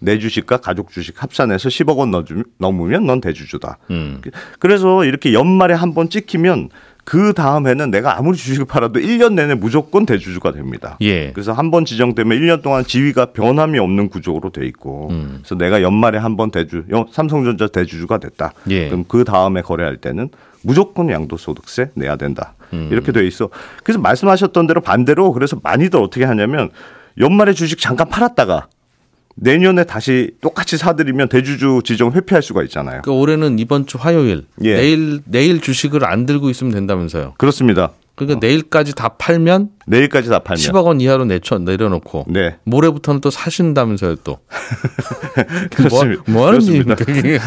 내 0.00 0.18
주식과 0.18 0.58
가족 0.58 0.90
주식 0.90 1.22
합산해서 1.22 1.68
10억 1.70 1.96
원 1.96 2.12
넘으면 2.58 3.06
넌 3.06 3.20
대주주다. 3.20 3.78
음. 3.90 4.20
그래서 4.58 5.04
이렇게 5.04 5.32
연말에 5.32 5.74
한 5.74 5.92
번 5.94 6.08
찍히면 6.08 6.68
그 7.08 7.32
다음에는 7.32 7.90
내가 7.90 8.18
아무리 8.18 8.36
주식을 8.36 8.66
팔아도 8.66 9.00
1년 9.00 9.32
내내 9.32 9.54
무조건 9.54 10.04
대주주가 10.04 10.52
됩니다. 10.52 10.98
예. 11.00 11.32
그래서 11.32 11.52
한 11.54 11.70
번 11.70 11.86
지정되면 11.86 12.38
1년 12.38 12.60
동안 12.62 12.84
지위가 12.84 13.32
변함이 13.32 13.78
없는 13.78 14.10
구조로 14.10 14.50
돼 14.50 14.66
있고 14.66 15.08
음. 15.10 15.38
그래서 15.40 15.54
내가 15.54 15.80
연말에 15.80 16.18
한 16.18 16.36
번 16.36 16.50
대주 16.50 16.84
여- 16.92 17.06
삼성전자 17.10 17.66
대주주가 17.68 18.18
됐다. 18.18 18.52
예. 18.68 18.88
그럼 18.88 19.06
그 19.08 19.24
다음에 19.24 19.62
거래할 19.62 19.96
때는 19.96 20.28
무조건 20.62 21.08
양도소득세 21.08 21.92
내야 21.94 22.16
된다. 22.16 22.52
음. 22.74 22.90
이렇게 22.92 23.10
돼 23.12 23.26
있어. 23.26 23.48
그래서 23.82 23.98
말씀하셨던 24.00 24.66
대로 24.66 24.82
반대로 24.82 25.32
그래서 25.32 25.58
많이들 25.62 25.98
어떻게 26.02 26.26
하냐면 26.26 26.68
연말에 27.18 27.54
주식 27.54 27.78
잠깐 27.80 28.10
팔았다가 28.10 28.68
내년에 29.40 29.84
다시 29.84 30.32
똑같이 30.40 30.76
사들이면 30.76 31.28
대주주 31.28 31.82
지정 31.84 32.12
회피할 32.12 32.42
수가 32.42 32.62
있잖아요. 32.64 33.02
그러니까 33.02 33.12
올해는 33.12 33.58
이번 33.58 33.86
주 33.86 33.98
화요일 33.98 34.44
예. 34.64 34.74
내일 34.74 35.20
내일 35.24 35.60
주식을 35.60 36.04
안 36.04 36.26
들고 36.26 36.50
있으면 36.50 36.72
된다면서요. 36.72 37.34
그렇습니다. 37.38 37.92
그러니까 38.18 38.44
내일까지 38.44 38.96
다 38.96 39.10
팔면 39.10 39.70
내일까지 39.86 40.28
다 40.28 40.40
팔면 40.40 40.60
10억 40.60 40.86
원 40.86 41.00
이하로 41.00 41.24
내쳐 41.26 41.58
내려놓고 41.58 42.24
네. 42.28 42.56
모레부터는 42.64 43.20
또 43.20 43.30
사신다면서요 43.30 44.16
또. 44.24 44.40
그렇습니다. 45.74 46.22
뭐, 46.26 46.34
뭐 46.34 46.46
하는 46.48 46.58
그렇습니다. 46.58 46.96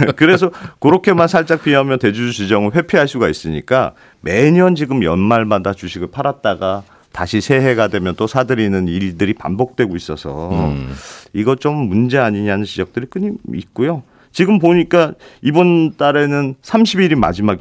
그래서 0.16 0.50
그렇게만 0.80 1.28
살짝 1.28 1.64
비하면 1.64 2.00
대주주 2.00 2.32
지정을 2.32 2.74
회피할 2.74 3.10
수가 3.10 3.28
있으니까 3.28 3.94
매년 4.22 4.76
지금 4.76 5.04
연말마다 5.04 5.74
주식을 5.74 6.10
팔았다가 6.10 6.84
다시 7.12 7.42
새해가 7.42 7.90
되면 7.90 8.16
또 8.16 8.28
사들이는 8.28 8.88
일들이 8.88 9.34
반복되고 9.34 9.96
있어서 9.96 10.50
음. 10.72 10.94
이거 11.34 11.56
좀 11.56 11.76
문제 11.90 12.18
아니냐는 12.18 12.66
지적들이 12.66 13.08
끊임 13.08 13.38
있고요. 13.56 14.04
지금 14.32 14.60
보니까 14.60 15.14
이번 15.42 15.98
달에는 15.98 16.56
30일이 16.62 17.16
마지막 17.16 17.60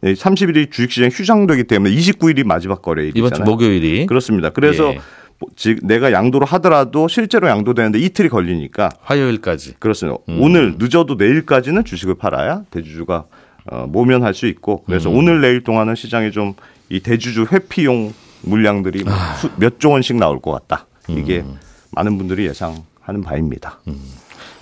네, 0.00 0.12
30일이 0.12 0.70
주식시장 0.70 1.08
휴장되기 1.10 1.64
때문에 1.64 1.94
29일이 1.94 2.44
마지막 2.44 2.82
거래일이잖아요. 2.82 3.26
이번 3.28 3.32
주 3.36 3.42
목요일이 3.50 4.06
그렇습니다. 4.06 4.50
그래서 4.50 4.92
예. 4.92 4.98
뭐 5.38 5.48
지- 5.56 5.76
내가 5.82 6.12
양도를 6.12 6.46
하더라도 6.48 7.08
실제로 7.08 7.48
양도되는데 7.48 7.98
이틀이 8.00 8.28
걸리니까 8.28 8.90
화요일까지. 9.02 9.74
그렇습니다. 9.78 10.18
음. 10.28 10.38
오늘 10.42 10.74
늦어도 10.78 11.14
내일까지는 11.14 11.84
주식을 11.84 12.16
팔아야 12.16 12.64
대주주가 12.70 13.24
어, 13.70 13.86
모면할 13.88 14.34
수 14.34 14.46
있고 14.46 14.82
그래서 14.82 15.10
음. 15.10 15.16
오늘 15.16 15.40
내일 15.40 15.62
동안은 15.62 15.94
시장에 15.94 16.30
좀이 16.30 17.00
대주주 17.02 17.46
회피용 17.50 18.12
물량들이 18.44 19.04
뭐 19.04 19.12
아. 19.12 19.34
수- 19.34 19.50
몇조 19.56 19.90
원씩 19.90 20.16
나올 20.16 20.40
것 20.40 20.52
같다. 20.52 20.86
이게 21.08 21.40
음. 21.40 21.58
많은 21.92 22.16
분들이 22.18 22.46
예상하는 22.46 23.22
바입니다. 23.24 23.80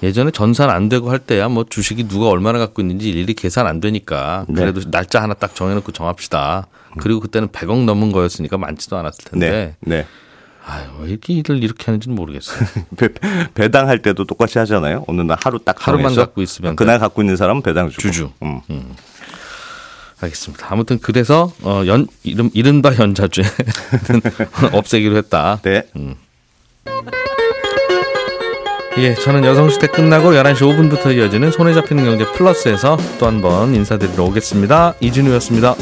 예전에 0.03 0.31
전산 0.33 0.69
안 0.71 0.89
되고 0.89 1.11
할 1.11 1.19
때야 1.21 1.49
뭐 1.49 1.65
주식이 1.69 2.09
누가 2.09 2.29
얼마나 2.29 2.59
갖고 2.59 2.83
있는지 2.83 3.09
일일이 3.11 3.35
계산 3.35 3.67
안 3.67 3.81
되니까 3.81 4.45
네. 4.49 4.55
그래도 4.61 4.81
날짜 4.91 5.23
하나 5.23 5.35
딱 5.35 5.55
정해놓고 5.55 5.93
정합시다. 5.93 6.67
그리고 6.99 7.21
그때는 7.21 7.49
100억 7.49 7.85
넘은 7.85 8.11
거였으니까 8.13 8.59
많지도 8.59 8.97
않았을 8.97 9.25
텐데. 9.31 9.51
네, 9.51 9.77
네. 9.81 10.07
아유 10.67 10.85
왜 11.01 11.11
이렇게 11.11 11.33
일을 11.35 11.63
이렇게 11.63 11.85
하는지는 11.87 12.15
모르겠어요. 12.17 12.59
배, 12.97 13.09
배당할 13.55 14.01
때도 14.03 14.25
똑같이 14.25 14.59
하잖아요. 14.59 15.05
어느 15.09 15.21
날 15.23 15.37
하루 15.43 15.59
딱 15.59 15.77
하루만 15.79 16.05
정해서 16.07 16.21
갖고 16.27 16.43
있으면 16.43 16.77
그날 16.77 16.99
갖고 16.99 17.23
있는 17.23 17.37
사람은 17.37 17.63
배당 17.63 17.89
주고. 17.89 18.03
주주. 18.03 18.31
음. 18.43 18.61
알겠습니다. 20.23 20.67
아무튼 20.71 20.99
그래서 21.01 21.53
어, 21.63 21.83
연 21.87 22.07
이름 22.23 22.51
이른바 22.55 22.95
연자죄 22.97 23.43
없애기로 24.73 25.17
했다. 25.19 25.61
네. 25.63 25.85
예, 28.99 29.15
저는 29.15 29.45
여성시대 29.45 29.87
끝나고 29.89 30.33
11시 30.33 30.57
5분부터 30.59 31.17
이어지는 31.17 31.51
손에 31.51 31.73
잡히는 31.73 32.05
경제 32.05 32.25
플러스에서 32.33 32.99
또 33.19 33.27
한 33.27 33.41
번 33.41 33.75
인사드리러 33.75 34.23
오겠습니다. 34.25 34.95
이진우였습니다. 35.01 35.75